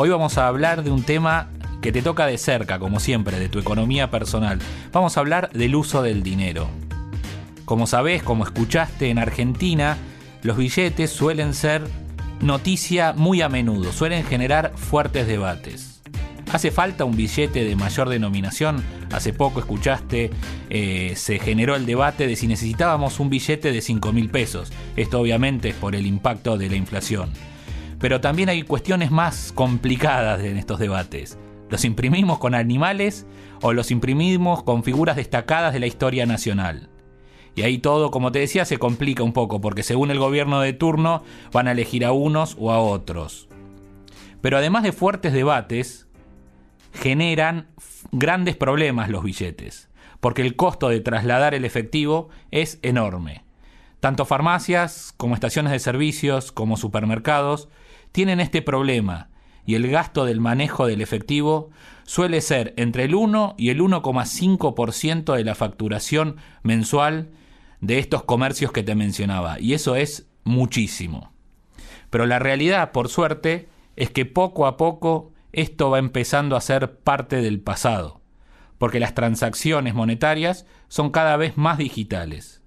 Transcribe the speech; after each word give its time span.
Hoy 0.00 0.10
vamos 0.10 0.38
a 0.38 0.46
hablar 0.46 0.84
de 0.84 0.92
un 0.92 1.02
tema 1.02 1.48
que 1.82 1.90
te 1.90 2.02
toca 2.02 2.24
de 2.24 2.38
cerca, 2.38 2.78
como 2.78 3.00
siempre, 3.00 3.40
de 3.40 3.48
tu 3.48 3.58
economía 3.58 4.12
personal. 4.12 4.60
Vamos 4.92 5.16
a 5.16 5.20
hablar 5.20 5.50
del 5.50 5.74
uso 5.74 6.02
del 6.02 6.22
dinero. 6.22 6.68
Como 7.64 7.88
sabés, 7.88 8.22
como 8.22 8.44
escuchaste, 8.44 9.10
en 9.10 9.18
Argentina 9.18 9.96
los 10.44 10.56
billetes 10.56 11.10
suelen 11.10 11.52
ser 11.52 11.82
noticia 12.40 13.12
muy 13.12 13.42
a 13.42 13.48
menudo, 13.48 13.90
suelen 13.90 14.24
generar 14.24 14.72
fuertes 14.76 15.26
debates. 15.26 16.00
¿Hace 16.52 16.70
falta 16.70 17.04
un 17.04 17.16
billete 17.16 17.64
de 17.64 17.74
mayor 17.74 18.08
denominación? 18.08 18.84
Hace 19.10 19.32
poco 19.32 19.58
escuchaste, 19.58 20.30
eh, 20.70 21.14
se 21.16 21.40
generó 21.40 21.74
el 21.74 21.86
debate 21.86 22.28
de 22.28 22.36
si 22.36 22.46
necesitábamos 22.46 23.18
un 23.18 23.30
billete 23.30 23.72
de 23.72 23.80
5 23.80 24.12
mil 24.12 24.30
pesos. 24.30 24.70
Esto 24.94 25.18
obviamente 25.18 25.70
es 25.70 25.74
por 25.74 25.96
el 25.96 26.06
impacto 26.06 26.56
de 26.56 26.70
la 26.70 26.76
inflación. 26.76 27.32
Pero 27.98 28.20
también 28.20 28.48
hay 28.48 28.62
cuestiones 28.62 29.10
más 29.10 29.52
complicadas 29.52 30.40
en 30.42 30.56
estos 30.56 30.78
debates. 30.78 31.38
¿Los 31.68 31.84
imprimimos 31.84 32.38
con 32.38 32.54
animales 32.54 33.26
o 33.60 33.72
los 33.72 33.90
imprimimos 33.90 34.62
con 34.62 34.84
figuras 34.84 35.16
destacadas 35.16 35.72
de 35.72 35.80
la 35.80 35.86
historia 35.86 36.24
nacional? 36.24 36.88
Y 37.54 37.62
ahí 37.62 37.78
todo, 37.78 38.10
como 38.10 38.30
te 38.30 38.38
decía, 38.38 38.64
se 38.64 38.78
complica 38.78 39.24
un 39.24 39.32
poco, 39.32 39.60
porque 39.60 39.82
según 39.82 40.12
el 40.12 40.18
gobierno 40.20 40.60
de 40.60 40.72
turno 40.72 41.24
van 41.52 41.66
a 41.66 41.72
elegir 41.72 42.04
a 42.04 42.12
unos 42.12 42.56
o 42.58 42.70
a 42.70 42.78
otros. 42.78 43.48
Pero 44.40 44.58
además 44.58 44.84
de 44.84 44.92
fuertes 44.92 45.32
debates, 45.32 46.06
generan 46.92 47.66
grandes 48.12 48.56
problemas 48.56 49.08
los 49.08 49.24
billetes, 49.24 49.88
porque 50.20 50.42
el 50.42 50.54
costo 50.54 50.88
de 50.88 51.00
trasladar 51.00 51.52
el 51.54 51.64
efectivo 51.64 52.28
es 52.52 52.78
enorme. 52.82 53.44
Tanto 54.00 54.24
farmacias 54.24 55.12
como 55.16 55.34
estaciones 55.34 55.72
de 55.72 55.80
servicios 55.80 56.52
como 56.52 56.76
supermercados 56.76 57.68
tienen 58.18 58.40
este 58.40 58.62
problema 58.62 59.30
y 59.64 59.76
el 59.76 59.86
gasto 59.86 60.24
del 60.24 60.40
manejo 60.40 60.88
del 60.88 61.02
efectivo 61.02 61.70
suele 62.02 62.40
ser 62.40 62.74
entre 62.76 63.04
el 63.04 63.14
1 63.14 63.54
y 63.56 63.68
el 63.68 63.80
1,5% 63.80 65.36
de 65.36 65.44
la 65.44 65.54
facturación 65.54 66.34
mensual 66.64 67.30
de 67.80 68.00
estos 68.00 68.24
comercios 68.24 68.72
que 68.72 68.82
te 68.82 68.96
mencionaba, 68.96 69.60
y 69.60 69.74
eso 69.74 69.94
es 69.94 70.26
muchísimo. 70.42 71.32
Pero 72.10 72.26
la 72.26 72.40
realidad, 72.40 72.90
por 72.90 73.08
suerte, 73.08 73.68
es 73.94 74.10
que 74.10 74.26
poco 74.26 74.66
a 74.66 74.76
poco 74.76 75.32
esto 75.52 75.88
va 75.88 76.00
empezando 76.00 76.56
a 76.56 76.60
ser 76.60 76.98
parte 76.98 77.40
del 77.40 77.60
pasado, 77.60 78.20
porque 78.78 78.98
las 78.98 79.14
transacciones 79.14 79.94
monetarias 79.94 80.66
son 80.88 81.10
cada 81.10 81.36
vez 81.36 81.56
más 81.56 81.78
digitales. 81.78 82.62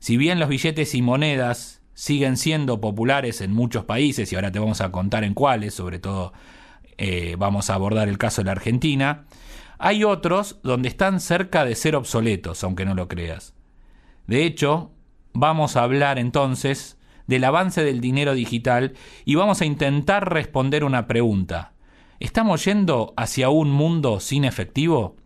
Si 0.00 0.16
bien 0.16 0.40
los 0.40 0.48
billetes 0.48 0.96
y 0.96 1.00
monedas 1.00 1.79
siguen 2.00 2.38
siendo 2.38 2.80
populares 2.80 3.42
en 3.42 3.52
muchos 3.52 3.84
países, 3.84 4.32
y 4.32 4.34
ahora 4.34 4.50
te 4.50 4.58
vamos 4.58 4.80
a 4.80 4.90
contar 4.90 5.22
en 5.22 5.34
cuáles, 5.34 5.74
sobre 5.74 5.98
todo 5.98 6.32
eh, 6.96 7.36
vamos 7.38 7.68
a 7.68 7.74
abordar 7.74 8.08
el 8.08 8.16
caso 8.16 8.40
de 8.40 8.46
la 8.46 8.52
Argentina, 8.52 9.26
hay 9.78 10.02
otros 10.02 10.60
donde 10.62 10.88
están 10.88 11.20
cerca 11.20 11.66
de 11.66 11.74
ser 11.74 11.96
obsoletos, 11.96 12.64
aunque 12.64 12.86
no 12.86 12.94
lo 12.94 13.06
creas. 13.06 13.52
De 14.26 14.46
hecho, 14.46 14.92
vamos 15.34 15.76
a 15.76 15.82
hablar 15.82 16.18
entonces 16.18 16.96
del 17.26 17.44
avance 17.44 17.84
del 17.84 18.00
dinero 18.00 18.32
digital 18.32 18.94
y 19.26 19.34
vamos 19.34 19.60
a 19.60 19.66
intentar 19.66 20.32
responder 20.32 20.84
una 20.84 21.06
pregunta. 21.06 21.74
¿Estamos 22.18 22.64
yendo 22.64 23.12
hacia 23.18 23.50
un 23.50 23.70
mundo 23.70 24.20
sin 24.20 24.46
efectivo? 24.46 25.16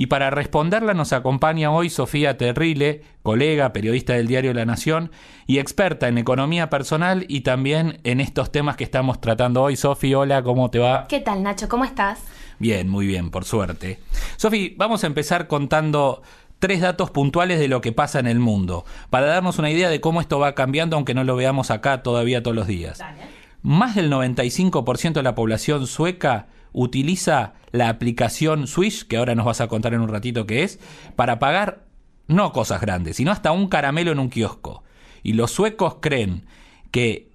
Y 0.00 0.06
para 0.06 0.30
responderla 0.30 0.94
nos 0.94 1.12
acompaña 1.12 1.70
hoy 1.70 1.90
Sofía 1.90 2.38
Terrile, 2.38 3.02
colega, 3.22 3.74
periodista 3.74 4.14
del 4.14 4.28
diario 4.28 4.54
La 4.54 4.64
Nación 4.64 5.10
y 5.46 5.58
experta 5.58 6.08
en 6.08 6.16
economía 6.16 6.70
personal 6.70 7.26
y 7.28 7.42
también 7.42 8.00
en 8.04 8.22
estos 8.22 8.50
temas 8.50 8.76
que 8.76 8.84
estamos 8.84 9.20
tratando 9.20 9.62
hoy. 9.62 9.76
Sofía, 9.76 10.18
hola, 10.18 10.42
¿cómo 10.42 10.70
te 10.70 10.78
va? 10.78 11.06
¿Qué 11.06 11.20
tal, 11.20 11.42
Nacho? 11.42 11.68
¿Cómo 11.68 11.84
estás? 11.84 12.20
Bien, 12.58 12.88
muy 12.88 13.06
bien, 13.06 13.30
por 13.30 13.44
suerte. 13.44 14.00
Sofía, 14.38 14.70
vamos 14.78 15.04
a 15.04 15.06
empezar 15.06 15.48
contando 15.48 16.22
tres 16.58 16.80
datos 16.80 17.10
puntuales 17.10 17.58
de 17.58 17.68
lo 17.68 17.82
que 17.82 17.92
pasa 17.92 18.20
en 18.20 18.26
el 18.26 18.38
mundo, 18.38 18.86
para 19.10 19.26
darnos 19.26 19.58
una 19.58 19.70
idea 19.70 19.90
de 19.90 20.00
cómo 20.00 20.22
esto 20.22 20.38
va 20.38 20.54
cambiando, 20.54 20.96
aunque 20.96 21.12
no 21.12 21.24
lo 21.24 21.36
veamos 21.36 21.70
acá 21.70 22.02
todavía 22.02 22.42
todos 22.42 22.56
los 22.56 22.66
días. 22.66 22.96
Dale 22.96 23.40
más 23.62 23.94
del 23.94 24.10
95% 24.10 25.12
de 25.12 25.22
la 25.22 25.34
población 25.34 25.86
sueca 25.86 26.46
utiliza 26.72 27.54
la 27.72 27.88
aplicación 27.88 28.66
Swish, 28.66 29.06
que 29.06 29.16
ahora 29.16 29.34
nos 29.34 29.46
vas 29.46 29.60
a 29.60 29.68
contar 29.68 29.94
en 29.94 30.00
un 30.00 30.08
ratito 30.08 30.46
qué 30.46 30.62
es, 30.62 30.78
para 31.16 31.38
pagar 31.38 31.86
no 32.26 32.52
cosas 32.52 32.80
grandes, 32.80 33.16
sino 33.16 33.32
hasta 33.32 33.52
un 33.52 33.68
caramelo 33.68 34.12
en 34.12 34.18
un 34.18 34.30
kiosco. 34.30 34.84
Y 35.22 35.34
los 35.34 35.50
suecos 35.50 35.96
creen 36.00 36.46
que 36.90 37.30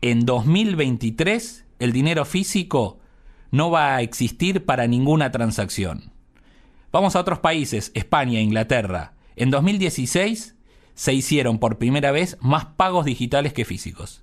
en 0.00 0.26
2023 0.26 1.64
el 1.78 1.92
dinero 1.92 2.24
físico 2.24 2.98
no 3.50 3.70
va 3.70 3.96
a 3.96 4.02
existir 4.02 4.64
para 4.64 4.86
ninguna 4.86 5.30
transacción. 5.30 6.12
Vamos 6.90 7.16
a 7.16 7.20
otros 7.20 7.38
países, 7.38 7.92
España, 7.94 8.40
Inglaterra. 8.40 9.14
En 9.36 9.50
2016 9.50 10.56
se 10.94 11.14
hicieron 11.14 11.58
por 11.58 11.78
primera 11.78 12.12
vez 12.12 12.36
más 12.40 12.66
pagos 12.66 13.04
digitales 13.04 13.52
que 13.52 13.64
físicos. 13.64 14.22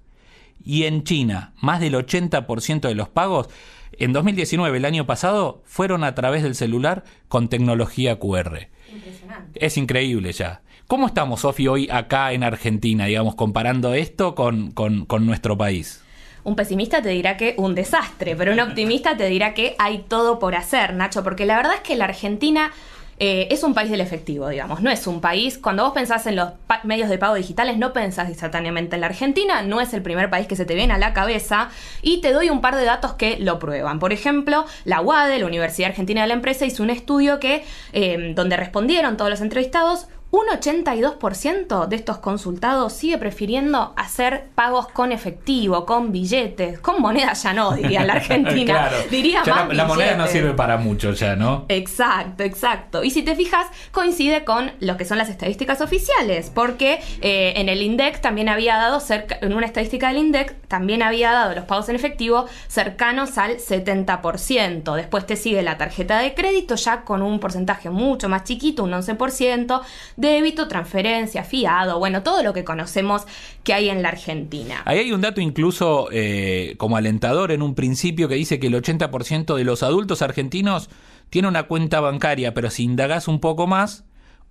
Y 0.63 0.83
en 0.83 1.03
China, 1.03 1.53
más 1.61 1.79
del 1.79 1.95
80% 1.95 2.81
de 2.81 2.95
los 2.95 3.09
pagos 3.09 3.49
en 3.93 4.13
2019, 4.13 4.77
el 4.77 4.85
año 4.85 5.05
pasado, 5.05 5.61
fueron 5.65 6.03
a 6.03 6.15
través 6.15 6.43
del 6.43 6.55
celular 6.55 7.03
con 7.27 7.49
tecnología 7.49 8.19
QR. 8.19 8.67
Impresionante. 8.91 9.65
Es 9.65 9.77
increíble 9.77 10.31
ya. 10.31 10.61
¿Cómo 10.87 11.07
estamos, 11.07 11.41
Sofi, 11.41 11.67
hoy 11.67 11.87
acá 11.91 12.33
en 12.33 12.43
Argentina, 12.43 13.05
digamos, 13.05 13.35
comparando 13.35 13.93
esto 13.93 14.33
con, 14.33 14.71
con, 14.71 15.05
con 15.05 15.25
nuestro 15.25 15.57
país? 15.57 16.03
Un 16.43 16.55
pesimista 16.55 17.01
te 17.01 17.09
dirá 17.09 17.37
que 17.37 17.53
un 17.57 17.75
desastre, 17.75 18.35
pero 18.35 18.53
un 18.53 18.59
optimista 18.59 19.15
te 19.15 19.27
dirá 19.27 19.53
que 19.53 19.75
hay 19.77 20.05
todo 20.07 20.39
por 20.39 20.55
hacer, 20.55 20.93
Nacho, 20.93 21.23
porque 21.23 21.45
la 21.45 21.57
verdad 21.57 21.75
es 21.75 21.81
que 21.81 21.95
la 21.95 22.05
Argentina 22.05 22.71
eh, 23.19 23.47
es 23.51 23.63
un 23.63 23.73
país 23.73 23.91
del 23.91 24.01
efectivo, 24.01 24.47
digamos, 24.47 24.81
no 24.81 24.89
es 24.89 25.05
un 25.05 25.19
país, 25.19 25.57
cuando 25.57 25.83
vos 25.83 25.93
pensás 25.93 26.25
en 26.25 26.37
los 26.37 26.51
medios 26.83 27.09
de 27.09 27.17
pago 27.17 27.35
digitales, 27.35 27.77
no 27.77 27.91
pensás 27.91 28.29
instantáneamente 28.29 28.95
en 28.95 29.01
la 29.01 29.07
Argentina, 29.07 29.61
no 29.61 29.81
es 29.81 29.93
el 29.93 30.01
primer 30.01 30.29
país 30.29 30.47
que 30.47 30.55
se 30.55 30.65
te 30.65 30.73
viene 30.73 30.93
a 30.93 30.97
la 30.97 31.13
cabeza, 31.13 31.69
y 32.01 32.21
te 32.21 32.31
doy 32.31 32.49
un 32.49 32.61
par 32.61 32.77
de 32.77 32.85
datos 32.85 33.13
que 33.13 33.37
lo 33.37 33.59
prueban. 33.59 33.99
Por 33.99 34.13
ejemplo, 34.13 34.65
la 34.85 35.01
UADE, 35.01 35.39
la 35.39 35.45
Universidad 35.45 35.89
Argentina 35.89 36.21
de 36.21 36.27
la 36.29 36.33
Empresa, 36.33 36.65
hizo 36.65 36.81
un 36.81 36.89
estudio 36.89 37.39
que, 37.39 37.65
eh, 37.91 38.33
donde 38.35 38.55
respondieron 38.55 39.17
todos 39.17 39.29
los 39.29 39.41
entrevistados, 39.41 40.07
un 40.31 40.45
82% 40.45 41.87
de 41.87 41.95
estos 41.95 42.19
consultados 42.19 42.93
sigue 42.93 43.17
prefiriendo 43.17 43.93
hacer 43.95 44.49
pagos 44.53 44.87
con 44.87 45.11
efectivo, 45.11 45.85
con 45.85 46.11
billetes, 46.11 46.79
con 46.79 47.01
moneda 47.01 47.33
ya 47.33 47.53
no, 47.53 47.71
diría 47.71 48.05
la 48.05 48.13
Argentina. 48.19 48.73
claro. 48.73 48.97
Diría 49.09 49.41
la, 49.43 49.85
moneda 49.85 50.15
no 50.15 50.27
sirve 50.27 50.53
para 50.53 50.77
mucho 50.77 51.13
ya, 51.13 51.35
¿no? 51.35 51.65
Exacto, 51.69 52.43
exacto. 52.43 53.03
Y 53.03 53.09
si 53.09 53.23
te 53.23 53.35
fijas, 53.35 53.65
coincide 53.91 54.43
con 54.43 54.71
lo 54.79 54.97
que 54.97 55.05
son 55.05 55.17
las 55.17 55.29
estadísticas 55.29 55.81
oficiales, 55.81 56.51
porque 56.53 56.99
eh, 57.21 57.53
en 57.55 57.67
el 57.67 57.81
INDEC 57.81 58.21
también 58.21 58.49
había 58.49 58.77
dado, 58.77 58.99
cerca, 58.99 59.39
en 59.41 59.53
una 59.53 59.65
estadística 59.65 60.09
del 60.09 60.17
INDEC, 60.17 60.55
también 60.67 61.01
había 61.01 61.31
dado 61.31 61.55
los 61.55 61.65
pagos 61.65 61.89
en 61.89 61.95
efectivo 61.95 62.45
cercanos 62.67 63.39
al 63.39 63.57
70%. 63.57 64.95
Después 64.95 65.25
te 65.25 65.35
sigue 65.35 65.63
la 65.63 65.77
tarjeta 65.77 66.19
de 66.19 66.35
crédito 66.35 66.75
ya 66.75 67.01
con 67.01 67.23
un 67.23 67.39
porcentaje 67.39 67.89
mucho 67.89 68.29
más 68.29 68.43
chiquito, 68.43 68.83
un 68.83 68.91
11% 68.91 69.81
débito, 70.19 70.67
transferencia, 70.67 71.43
fiado, 71.43 71.97
bueno, 71.97 72.23
todo 72.23 72.43
lo 72.43 72.53
que 72.53 72.63
conocemos 72.63 73.23
que 73.63 73.73
hay 73.73 73.89
en 73.89 74.01
la 74.01 74.09
Argentina. 74.09 74.81
Ahí 74.85 74.99
hay 74.99 75.11
un 75.11 75.21
dato 75.21 75.39
incluso 75.39 76.09
eh, 76.11 76.75
como 76.77 76.97
alentador 76.97 77.51
en 77.51 77.61
un 77.61 77.73
principio 77.73 78.27
que 78.27 78.35
dice 78.35 78.59
que 78.59 78.67
el 78.67 78.73
80% 78.73 79.55
de 79.55 79.63
los 79.63 79.81
adultos 79.81 80.21
argentinos 80.21 80.89
tiene 81.29 81.47
una 81.47 81.63
cuenta 81.63 82.01
bancaria, 82.01 82.53
pero 82.53 82.69
si 82.69 82.83
indagas 82.83 83.27
un 83.27 83.39
poco 83.39 83.65
más, 83.65 84.03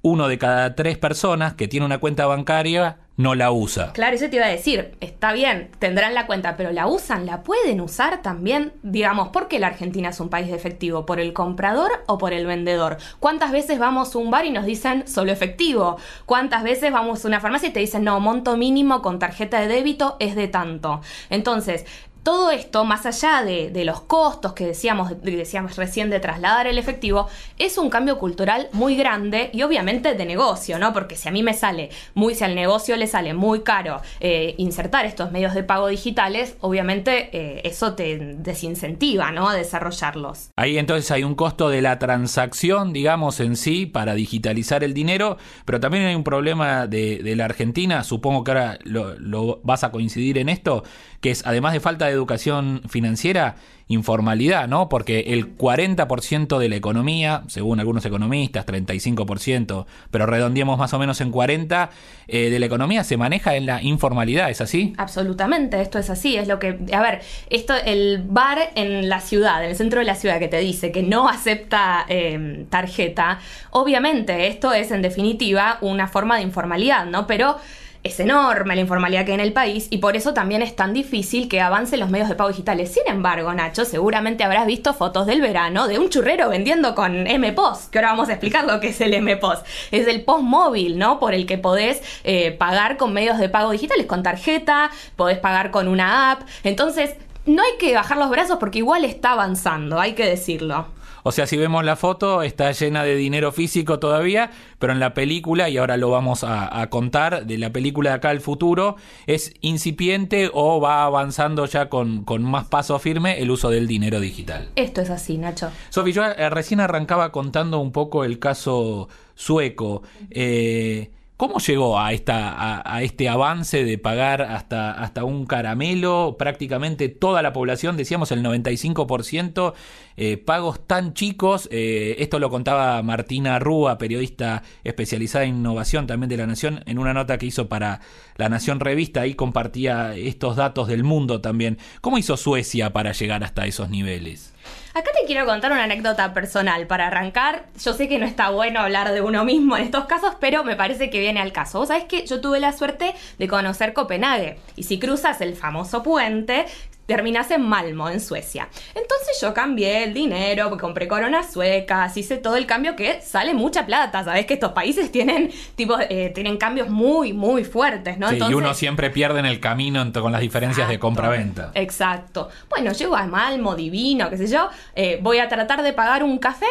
uno 0.02 0.28
de 0.28 0.38
cada 0.38 0.74
tres 0.74 0.98
personas 0.98 1.54
que 1.54 1.68
tiene 1.68 1.86
una 1.86 1.98
cuenta 1.98 2.26
bancaria 2.26 2.98
no 3.18 3.34
la 3.34 3.50
usa. 3.50 3.92
Claro, 3.94 4.14
eso 4.14 4.30
te 4.30 4.36
iba 4.36 4.46
a 4.46 4.48
decir, 4.48 4.96
está 5.00 5.32
bien, 5.32 5.70
tendrán 5.80 6.14
la 6.14 6.28
cuenta, 6.28 6.56
pero 6.56 6.70
la 6.70 6.86
usan, 6.86 7.26
la 7.26 7.42
pueden 7.42 7.80
usar 7.80 8.22
también, 8.22 8.72
digamos, 8.84 9.30
¿por 9.30 9.48
qué 9.48 9.58
la 9.58 9.66
Argentina 9.66 10.10
es 10.10 10.20
un 10.20 10.28
país 10.28 10.46
de 10.46 10.54
efectivo? 10.54 11.04
¿Por 11.04 11.18
el 11.18 11.32
comprador 11.32 11.90
o 12.06 12.16
por 12.16 12.32
el 12.32 12.46
vendedor? 12.46 12.98
¿Cuántas 13.18 13.50
veces 13.50 13.80
vamos 13.80 14.14
a 14.14 14.18
un 14.18 14.30
bar 14.30 14.46
y 14.46 14.50
nos 14.50 14.64
dicen 14.64 15.08
solo 15.08 15.32
efectivo? 15.32 15.96
¿Cuántas 16.26 16.62
veces 16.62 16.92
vamos 16.92 17.24
a 17.24 17.28
una 17.28 17.40
farmacia 17.40 17.70
y 17.70 17.72
te 17.72 17.80
dicen, 17.80 18.04
no, 18.04 18.20
monto 18.20 18.56
mínimo 18.56 19.02
con 19.02 19.18
tarjeta 19.18 19.60
de 19.60 19.66
débito 19.66 20.16
es 20.20 20.36
de 20.36 20.46
tanto? 20.46 21.00
Entonces, 21.28 21.86
todo 22.28 22.50
esto, 22.50 22.84
más 22.84 23.06
allá 23.06 23.42
de, 23.42 23.84
los 23.86 24.02
costos 24.02 24.52
que 24.52 24.66
decíamos, 24.66 25.10
decíamos 25.22 25.76
recién 25.76 26.10
de 26.10 26.20
trasladar 26.20 26.66
el 26.66 26.76
efectivo, 26.76 27.26
es 27.58 27.78
un 27.78 27.88
cambio 27.88 28.18
cultural 28.18 28.68
muy 28.72 28.96
grande 28.96 29.48
y 29.54 29.62
obviamente 29.62 30.12
de 30.12 30.26
negocio, 30.26 30.78
¿no? 30.78 30.92
Porque 30.92 31.16
si 31.16 31.26
a 31.26 31.32
mí 31.32 31.42
me 31.42 31.54
sale 31.54 31.88
muy, 32.12 32.34
si 32.34 32.44
al 32.44 32.54
negocio 32.54 32.98
le 32.98 33.06
sale 33.06 33.32
muy 33.32 33.62
caro 33.62 34.02
eh, 34.20 34.54
insertar 34.58 35.06
estos 35.06 35.32
medios 35.32 35.54
de 35.54 35.62
pago 35.62 35.86
digitales, 35.86 36.58
obviamente 36.60 37.30
eh, 37.32 37.62
eso 37.64 37.94
te 37.94 38.18
desincentiva, 38.18 39.32
¿no? 39.32 39.48
A 39.48 39.54
desarrollarlos. 39.54 40.50
Ahí 40.56 40.76
entonces 40.76 41.10
hay 41.10 41.24
un 41.24 41.34
costo 41.34 41.70
de 41.70 41.80
la 41.80 41.98
transacción, 41.98 42.92
digamos, 42.92 43.40
en 43.40 43.56
sí, 43.56 43.86
para 43.86 44.12
digitalizar 44.12 44.84
el 44.84 44.92
dinero, 44.92 45.38
pero 45.64 45.80
también 45.80 46.04
hay 46.04 46.14
un 46.14 46.24
problema 46.24 46.86
de, 46.86 47.22
la 47.38 47.46
Argentina, 47.46 48.04
supongo 48.04 48.44
que 48.44 48.50
ahora 48.50 48.78
lo, 48.84 49.18
lo 49.18 49.60
vas 49.62 49.82
a 49.82 49.90
coincidir 49.90 50.36
en 50.36 50.50
esto, 50.50 50.82
que 51.22 51.30
es 51.30 51.46
además 51.46 51.72
de 51.72 51.80
falta 51.80 52.04
de 52.04 52.17
educación 52.18 52.82
financiera, 52.88 53.56
informalidad, 53.88 54.68
¿no? 54.68 54.88
Porque 54.88 55.20
el 55.28 55.56
40% 55.56 56.58
de 56.58 56.68
la 56.68 56.76
economía, 56.76 57.42
según 57.48 57.80
algunos 57.80 58.04
economistas, 58.04 58.66
35%, 58.66 59.86
pero 60.10 60.26
redondeemos 60.26 60.78
más 60.78 60.92
o 60.92 60.98
menos 60.98 61.20
en 61.22 61.30
40, 61.30 61.90
eh, 62.28 62.50
de 62.50 62.58
la 62.58 62.66
economía 62.66 63.02
se 63.02 63.16
maneja 63.16 63.56
en 63.56 63.64
la 63.64 63.82
informalidad, 63.82 64.50
¿es 64.50 64.60
así? 64.60 64.92
Absolutamente, 64.98 65.80
esto 65.80 65.98
es 65.98 66.10
así, 66.10 66.36
es 66.36 66.46
lo 66.48 66.58
que, 66.58 66.78
a 66.92 67.00
ver, 67.00 67.20
esto, 67.48 67.74
el 67.74 68.22
bar 68.28 68.58
en 68.74 69.08
la 69.08 69.20
ciudad, 69.20 69.64
en 69.64 69.70
el 69.70 69.76
centro 69.76 70.00
de 70.00 70.06
la 70.06 70.14
ciudad 70.14 70.38
que 70.38 70.48
te 70.48 70.58
dice 70.58 70.92
que 70.92 71.02
no 71.02 71.28
acepta 71.28 72.04
eh, 72.08 72.66
tarjeta, 72.68 73.38
obviamente 73.70 74.48
esto 74.48 74.74
es 74.74 74.90
en 74.90 75.00
definitiva 75.00 75.78
una 75.80 76.08
forma 76.08 76.36
de 76.36 76.42
informalidad, 76.42 77.06
¿no? 77.06 77.26
Pero 77.26 77.56
es 78.02 78.20
enorme 78.20 78.74
la 78.74 78.80
informalidad 78.80 79.24
que 79.24 79.32
hay 79.32 79.34
en 79.34 79.40
el 79.40 79.52
país 79.52 79.88
y 79.90 79.98
por 79.98 80.16
eso 80.16 80.32
también 80.34 80.62
es 80.62 80.76
tan 80.76 80.92
difícil 80.92 81.48
que 81.48 81.60
avancen 81.60 82.00
los 82.00 82.10
medios 82.10 82.28
de 82.28 82.34
pago 82.34 82.50
digitales. 82.50 82.92
Sin 82.92 83.02
embargo, 83.06 83.52
Nacho, 83.52 83.84
seguramente 83.84 84.44
habrás 84.44 84.66
visto 84.66 84.94
fotos 84.94 85.26
del 85.26 85.40
verano 85.40 85.88
de 85.88 85.98
un 85.98 86.08
churrero 86.08 86.48
vendiendo 86.48 86.94
con 86.94 87.26
M-Post, 87.26 87.90
que 87.90 87.98
ahora 87.98 88.10
vamos 88.12 88.28
a 88.28 88.32
explicar 88.32 88.64
lo 88.64 88.80
que 88.80 88.88
es 88.88 89.00
el 89.00 89.14
M-Post. 89.14 89.66
Es 89.90 90.06
el 90.06 90.22
post 90.22 90.42
móvil, 90.42 90.98
¿no? 90.98 91.18
Por 91.18 91.34
el 91.34 91.46
que 91.46 91.58
podés 91.58 92.02
eh, 92.24 92.52
pagar 92.52 92.96
con 92.96 93.12
medios 93.12 93.38
de 93.38 93.48
pago 93.48 93.70
digitales, 93.70 94.06
con 94.06 94.22
tarjeta, 94.22 94.90
podés 95.16 95.38
pagar 95.38 95.70
con 95.70 95.88
una 95.88 96.30
app. 96.30 96.42
Entonces, 96.64 97.14
no 97.46 97.62
hay 97.62 97.78
que 97.78 97.94
bajar 97.94 98.18
los 98.18 98.30
brazos 98.30 98.58
porque 98.58 98.78
igual 98.78 99.04
está 99.04 99.32
avanzando, 99.32 99.98
hay 99.98 100.12
que 100.12 100.26
decirlo. 100.26 100.86
O 101.22 101.32
sea, 101.32 101.46
si 101.46 101.56
vemos 101.56 101.84
la 101.84 101.96
foto, 101.96 102.42
está 102.42 102.70
llena 102.72 103.04
de 103.04 103.16
dinero 103.16 103.52
físico 103.52 103.98
todavía, 103.98 104.50
pero 104.78 104.92
en 104.92 105.00
la 105.00 105.14
película, 105.14 105.68
y 105.68 105.76
ahora 105.76 105.96
lo 105.96 106.10
vamos 106.10 106.44
a, 106.44 106.80
a, 106.80 106.90
contar, 106.90 107.46
de 107.46 107.58
la 107.58 107.72
película 107.72 108.10
de 108.10 108.16
acá 108.16 108.30
al 108.30 108.40
futuro, 108.40 108.96
es 109.26 109.54
incipiente 109.60 110.50
o 110.52 110.80
va 110.80 111.04
avanzando 111.04 111.66
ya 111.66 111.88
con, 111.88 112.24
con 112.24 112.42
más 112.42 112.66
paso 112.66 112.98
firme 112.98 113.40
el 113.40 113.50
uso 113.50 113.70
del 113.70 113.86
dinero 113.86 114.20
digital. 114.20 114.68
Esto 114.76 115.00
es 115.00 115.10
así, 115.10 115.38
Nacho. 115.38 115.70
Sofi, 115.90 116.12
yo 116.12 116.24
eh, 116.24 116.50
recién 116.50 116.80
arrancaba 116.80 117.32
contando 117.32 117.78
un 117.78 117.92
poco 117.92 118.24
el 118.24 118.38
caso 118.38 119.08
sueco. 119.34 120.02
Eh, 120.30 121.10
¿Cómo 121.38 121.60
llegó 121.60 122.00
a, 122.00 122.12
esta, 122.12 122.50
a, 122.50 122.96
a, 122.96 123.02
este 123.04 123.28
avance 123.28 123.84
de 123.84 123.96
pagar 123.96 124.42
hasta, 124.42 124.90
hasta 124.90 125.22
un 125.22 125.46
caramelo? 125.46 126.34
Prácticamente 126.36 127.08
toda 127.08 127.42
la 127.42 127.52
población, 127.52 127.96
decíamos 127.96 128.32
el 128.32 128.42
95%, 128.42 129.72
eh, 130.16 130.36
pagos 130.36 130.84
tan 130.84 131.14
chicos. 131.14 131.68
Eh, 131.70 132.16
esto 132.18 132.40
lo 132.40 132.50
contaba 132.50 133.00
Martina 133.04 133.60
Rúa, 133.60 133.98
periodista 133.98 134.64
especializada 134.82 135.44
en 135.44 135.58
innovación 135.58 136.08
también 136.08 136.28
de 136.28 136.38
La 136.38 136.46
Nación, 136.48 136.82
en 136.86 136.98
una 136.98 137.14
nota 137.14 137.38
que 137.38 137.46
hizo 137.46 137.68
para 137.68 138.00
La 138.34 138.48
Nación 138.48 138.80
Revista. 138.80 139.20
Ahí 139.20 139.34
compartía 139.34 140.16
estos 140.16 140.56
datos 140.56 140.88
del 140.88 141.04
mundo 141.04 141.40
también. 141.40 141.78
¿Cómo 142.00 142.18
hizo 142.18 142.36
Suecia 142.36 142.92
para 142.92 143.12
llegar 143.12 143.44
hasta 143.44 143.64
esos 143.64 143.90
niveles? 143.90 144.54
Acá 144.98 145.12
te 145.12 145.28
quiero 145.28 145.46
contar 145.46 145.70
una 145.70 145.84
anécdota 145.84 146.34
personal 146.34 146.88
para 146.88 147.06
arrancar. 147.06 147.66
Yo 147.84 147.92
sé 147.92 148.08
que 148.08 148.18
no 148.18 148.26
está 148.26 148.50
bueno 148.50 148.80
hablar 148.80 149.12
de 149.12 149.20
uno 149.20 149.44
mismo 149.44 149.76
en 149.76 149.84
estos 149.84 150.06
casos, 150.06 150.34
pero 150.40 150.64
me 150.64 150.74
parece 150.74 151.08
que 151.08 151.20
viene 151.20 151.38
al 151.38 151.52
caso. 151.52 151.78
Vos 151.78 151.86
sabés 151.86 152.06
que 152.06 152.26
yo 152.26 152.40
tuve 152.40 152.58
la 152.58 152.72
suerte 152.72 153.14
de 153.38 153.46
conocer 153.46 153.92
Copenhague. 153.92 154.58
Y 154.74 154.82
si 154.82 154.98
cruzas 154.98 155.40
el 155.40 155.54
famoso 155.54 156.02
puente, 156.02 156.66
terminas 157.08 157.50
en 157.50 157.66
Malmo, 157.66 158.10
en 158.10 158.20
Suecia. 158.20 158.68
Entonces 158.88 159.40
yo 159.40 159.54
cambié 159.54 160.04
el 160.04 160.12
dinero, 160.12 160.76
compré 160.76 161.08
coronas 161.08 161.50
suecas, 161.50 162.14
hice 162.18 162.36
todo 162.36 162.56
el 162.56 162.66
cambio 162.66 162.96
que 162.96 163.22
sale 163.22 163.54
mucha 163.54 163.86
plata. 163.86 164.22
Sabes 164.22 164.44
que 164.44 164.54
estos 164.54 164.72
países 164.72 165.10
tienen 165.10 165.50
tipo 165.74 165.96
eh, 165.98 166.30
tienen 166.34 166.58
cambios 166.58 166.90
muy, 166.90 167.32
muy 167.32 167.64
fuertes, 167.64 168.18
¿no? 168.18 168.28
Sí, 168.28 168.34
Entonces, 168.34 168.52
y 168.52 168.58
uno 168.58 168.74
siempre 168.74 169.08
pierde 169.08 169.40
en 169.40 169.46
el 169.46 169.58
camino 169.58 170.12
con 170.12 170.32
las 170.32 170.42
diferencias 170.42 170.84
exacto, 170.84 170.92
de 170.92 170.98
compra-venta. 170.98 171.70
Exacto. 171.74 172.50
Bueno, 172.68 172.92
llego 172.92 173.16
a 173.16 173.26
Malmo, 173.26 173.74
divino, 173.74 174.28
qué 174.28 174.36
sé 174.36 174.46
yo. 174.46 174.68
Eh, 174.94 175.18
voy 175.22 175.38
a 175.38 175.48
tratar 175.48 175.82
de 175.82 175.94
pagar 175.94 176.22
un 176.22 176.36
café 176.36 176.66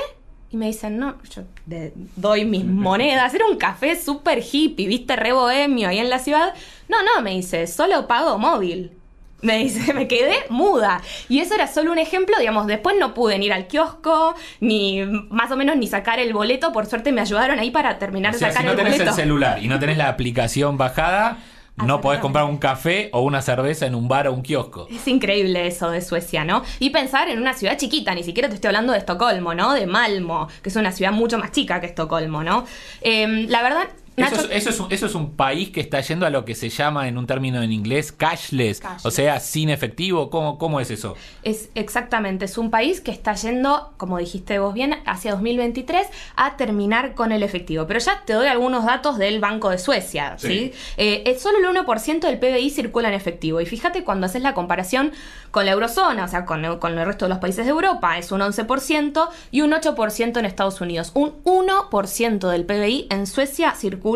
y 0.52 0.58
me 0.58 0.68
dicen, 0.68 1.00
no, 1.00 1.18
yo 1.32 1.42
de, 1.66 1.94
doy 2.16 2.46
mis 2.46 2.64
monedas. 2.66 3.34
Era 3.34 3.48
un 3.48 3.58
café 3.58 4.00
súper 4.00 4.44
hippie, 4.52 4.88
viste, 4.88 5.16
re 5.16 5.34
bohemio 5.34 5.90
ahí 5.90 5.98
en 5.98 6.12
la 6.12 6.20
ciudad. 6.20 6.54
No, 6.88 6.98
no, 7.02 7.24
me 7.24 7.32
dice, 7.32 7.66
solo 7.66 8.08
pago 8.08 8.38
móvil. 8.38 8.97
Me 9.42 9.58
dice, 9.60 9.94
me 9.96 10.08
quedé 10.08 10.36
muda. 10.50 11.02
Y 11.30 11.40
eso 11.40 11.56
era 11.56 11.68
solo 11.68 11.92
un 11.92 11.98
ejemplo, 11.98 12.38
digamos, 12.40 12.68
después 12.68 12.96
no 13.00 13.14
pude 13.14 13.38
ni 13.38 13.48
ir 13.48 13.54
al 13.54 13.68
kiosco, 13.68 14.36
ni 14.60 15.04
más 15.30 15.52
o 15.52 15.56
menos 15.56 15.78
ni 15.78 15.88
sacar 15.88 16.20
el 16.20 16.34
boleto. 16.34 16.72
Por 16.72 16.86
suerte 16.86 17.12
me 17.12 17.22
ayudaron 17.22 17.60
ahí 17.60 17.72
para 17.72 18.00
terminar 18.00 18.36
o 18.36 18.38
sea, 18.38 18.48
de 18.48 18.54
sacar 18.54 18.64
si 18.64 18.66
no 18.66 18.72
el 18.72 18.78
tenés 18.78 18.94
boleto. 18.94 19.10
el 19.12 19.16
celular 19.16 19.64
y 19.64 19.68
no 19.68 19.80
tenés 19.80 19.98
la 19.98 20.10
aplicación 20.10 20.78
bajada, 20.78 21.38
no 21.86 22.02
podés 22.02 22.20
comprar 22.20 22.46
un 22.46 22.58
café 22.58 23.10
o 23.14 23.22
una 23.22 23.42
cerveza 23.44 23.86
en 23.86 23.94
un 23.94 24.08
bar 24.08 24.28
o 24.28 24.34
un 24.34 24.42
kiosco. 24.42 24.88
Es 24.90 25.08
increíble 25.08 25.68
eso 25.68 25.92
de 25.92 26.02
Suecia, 26.02 26.44
¿no? 26.44 26.64
Y 26.80 26.90
pensar 26.90 27.30
en 27.30 27.40
una 27.40 27.54
ciudad 27.54 27.78
chiquita, 27.78 28.16
ni 28.16 28.24
siquiera 28.24 28.50
te 28.50 28.56
estoy 28.56 28.70
hablando 28.70 28.94
de 28.94 29.00
Estocolmo, 29.00 29.54
¿no? 29.54 29.74
De 29.74 29.86
Malmo, 29.86 30.48
que 30.64 30.70
es 30.70 30.76
una 30.76 30.92
ciudad 30.92 31.12
mucho 31.12 31.38
más 31.38 31.52
chica 31.52 31.80
que 31.80 31.86
Estocolmo, 31.86 32.44
¿no? 32.44 32.66
Eh, 33.02 33.46
la 33.48 33.62
verdad, 33.62 33.88
eso 34.18 34.36
es, 34.36 34.48
eso, 34.50 34.70
es 34.72 34.80
un, 34.80 34.92
eso 34.92 35.06
es, 35.06 35.14
un, 35.14 35.36
país 35.36 35.70
que 35.70 35.80
está 35.80 36.02
yendo 36.02 36.26
a 36.26 36.32
lo 36.32 36.44
que 36.44 36.56
se 36.56 36.70
llama 36.70 37.08
en 37.08 37.20
un 37.20 37.28
término 37.28 37.62
en 37.62 37.72
inglés 37.72 38.12
cashless, 38.12 38.80
cashless. 38.80 39.06
o 39.06 39.12
sea, 39.12 39.40
sin 39.40 39.70
efectivo. 39.70 40.32
¿Cómo, 40.32 40.58
¿Cómo 40.58 40.80
es 40.80 40.90
eso? 40.90 41.16
Es 41.44 41.70
exactamente, 41.76 42.46
es 42.46 42.58
un 42.58 42.72
país 42.72 43.00
que 43.00 43.12
está 43.12 43.36
yendo, 43.36 43.94
como 43.98 44.18
dijiste 44.18 44.58
vos 44.58 44.74
bien, 44.74 44.96
hacia 45.06 45.34
2023 45.34 46.08
a 46.36 46.58
terminar 46.58 47.14
con 47.14 47.32
el 47.32 47.44
efectivo. 47.44 47.86
Pero 47.86 48.00
ya 48.00 48.24
te 48.26 48.34
doy 48.34 48.48
algunos 48.48 48.86
datos 48.86 49.20
del 49.20 49.40
Banco 49.40 49.70
de 49.70 49.78
Suecia. 49.78 50.36
¿sí? 50.40 50.48
¿sí? 50.48 50.74
Eh, 50.98 51.38
solo 51.40 51.60
el 51.60 51.86
1% 51.86 52.20
del 52.22 52.40
PBI 52.40 52.72
circula 52.72 53.10
en 53.10 53.14
efectivo. 53.14 53.62
Y 53.62 53.68
fíjate 53.68 54.04
cuando 54.04 54.26
haces 54.26 54.42
la 54.42 54.56
comparación 54.56 55.12
con 55.52 55.68
la 55.68 55.74
eurozona, 55.74 56.24
o 56.24 56.28
sea, 56.28 56.46
con, 56.46 56.80
con 56.80 56.98
el 56.98 57.06
resto 57.06 57.26
de 57.26 57.30
los 57.30 57.38
países 57.38 57.66
de 57.66 57.72
Europa, 57.72 58.18
es 58.18 58.32
un 58.32 58.42
11% 58.42 59.30
y 59.52 59.62
un 59.62 59.74
8% 59.74 60.40
en 60.40 60.46
Estados 60.46 60.82
Unidos. 60.82 61.12
Un 61.14 61.34
1% 61.44 62.50
del 62.50 62.66
PBI 62.66 63.08
en 63.12 63.28
Suecia 63.28 63.76
circula 63.76 64.07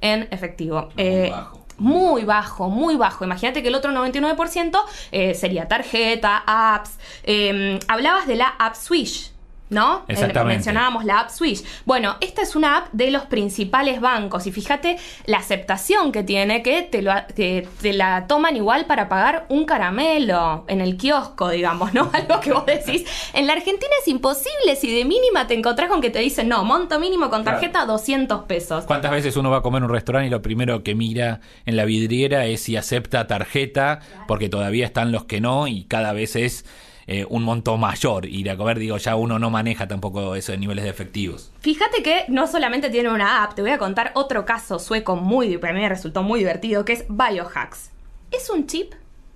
en 0.00 0.28
efectivo. 0.30 0.88
Muy 0.94 1.04
eh, 1.04 1.30
bajo. 1.30 1.62
Muy 1.78 2.24
bajo, 2.24 2.68
muy 2.68 2.96
bajo. 2.96 3.24
Imagínate 3.24 3.62
que 3.62 3.68
el 3.68 3.74
otro 3.74 3.90
99% 3.92 4.78
eh, 5.10 5.34
sería 5.34 5.66
tarjeta, 5.66 6.42
apps. 6.46 6.98
Eh, 7.24 7.78
hablabas 7.88 8.26
de 8.26 8.36
la 8.36 8.54
App 8.58 8.76
Swish. 8.76 9.31
¿No? 9.72 10.04
Exactamente. 10.06 10.52
Eh, 10.52 10.56
mencionábamos 10.56 11.04
la 11.04 11.20
app 11.20 11.30
Swish. 11.30 11.64
Bueno, 11.84 12.16
esta 12.20 12.42
es 12.42 12.54
una 12.54 12.76
app 12.76 12.92
de 12.92 13.10
los 13.10 13.22
principales 13.22 14.00
bancos 14.00 14.46
y 14.46 14.52
fíjate 14.52 14.98
la 15.26 15.38
aceptación 15.38 16.12
que 16.12 16.22
tiene, 16.22 16.62
que 16.62 16.82
te, 16.82 17.02
lo, 17.02 17.12
te 17.34 17.66
la 17.92 18.26
toman 18.26 18.56
igual 18.56 18.86
para 18.86 19.08
pagar 19.08 19.46
un 19.48 19.64
caramelo 19.64 20.64
en 20.68 20.80
el 20.80 20.96
kiosco, 20.96 21.48
digamos, 21.48 21.94
¿no? 21.94 22.10
Algo 22.12 22.40
que 22.40 22.52
vos 22.52 22.66
decís. 22.66 23.04
En 23.32 23.46
la 23.46 23.54
Argentina 23.54 23.92
es 24.00 24.08
imposible 24.08 24.76
si 24.76 24.94
de 24.94 25.04
mínima 25.04 25.46
te 25.46 25.54
encontrás 25.54 25.88
con 25.88 26.00
que 26.00 26.10
te 26.10 26.18
dicen, 26.18 26.48
no, 26.48 26.64
monto 26.64 27.00
mínimo 27.00 27.30
con 27.30 27.44
tarjeta 27.44 27.80
claro. 27.80 27.92
200 27.92 28.44
pesos. 28.44 28.84
¿Cuántas 28.84 29.10
veces 29.10 29.36
uno 29.36 29.50
va 29.50 29.58
a 29.58 29.62
comer 29.62 29.78
en 29.78 29.84
un 29.84 29.90
restaurante 29.90 30.26
y 30.26 30.30
lo 30.30 30.42
primero 30.42 30.82
que 30.82 30.94
mira 30.94 31.40
en 31.64 31.76
la 31.76 31.84
vidriera 31.84 32.44
es 32.46 32.62
si 32.62 32.76
acepta 32.76 33.26
tarjeta? 33.26 34.00
Claro. 34.00 34.24
Porque 34.28 34.48
todavía 34.48 34.84
están 34.84 35.12
los 35.12 35.24
que 35.24 35.40
no 35.40 35.66
y 35.66 35.84
cada 35.84 36.12
vez 36.12 36.36
es 36.36 36.66
eh, 37.06 37.26
un 37.28 37.42
monto 37.42 37.76
mayor 37.76 38.26
ir 38.26 38.50
a 38.50 38.56
comer, 38.56 38.78
digo, 38.78 38.96
ya 38.96 39.16
uno 39.16 39.38
no 39.38 39.50
maneja 39.50 39.88
tampoco 39.88 40.34
esos 40.34 40.58
niveles 40.58 40.84
de 40.84 40.90
efectivos. 40.90 41.52
Fíjate 41.60 42.02
que 42.02 42.24
no 42.28 42.46
solamente 42.46 42.90
tiene 42.90 43.10
una 43.10 43.42
app, 43.42 43.54
te 43.54 43.62
voy 43.62 43.70
a 43.70 43.78
contar 43.78 44.12
otro 44.14 44.44
caso 44.44 44.78
sueco 44.78 45.16
muy, 45.16 45.58
para 45.58 45.72
mí 45.72 45.80
me 45.80 45.88
resultó 45.88 46.22
muy 46.22 46.40
divertido, 46.40 46.84
que 46.84 46.92
es 46.92 47.04
Biohacks. 47.08 47.90
Es 48.30 48.50
un 48.50 48.66
chip 48.66 48.94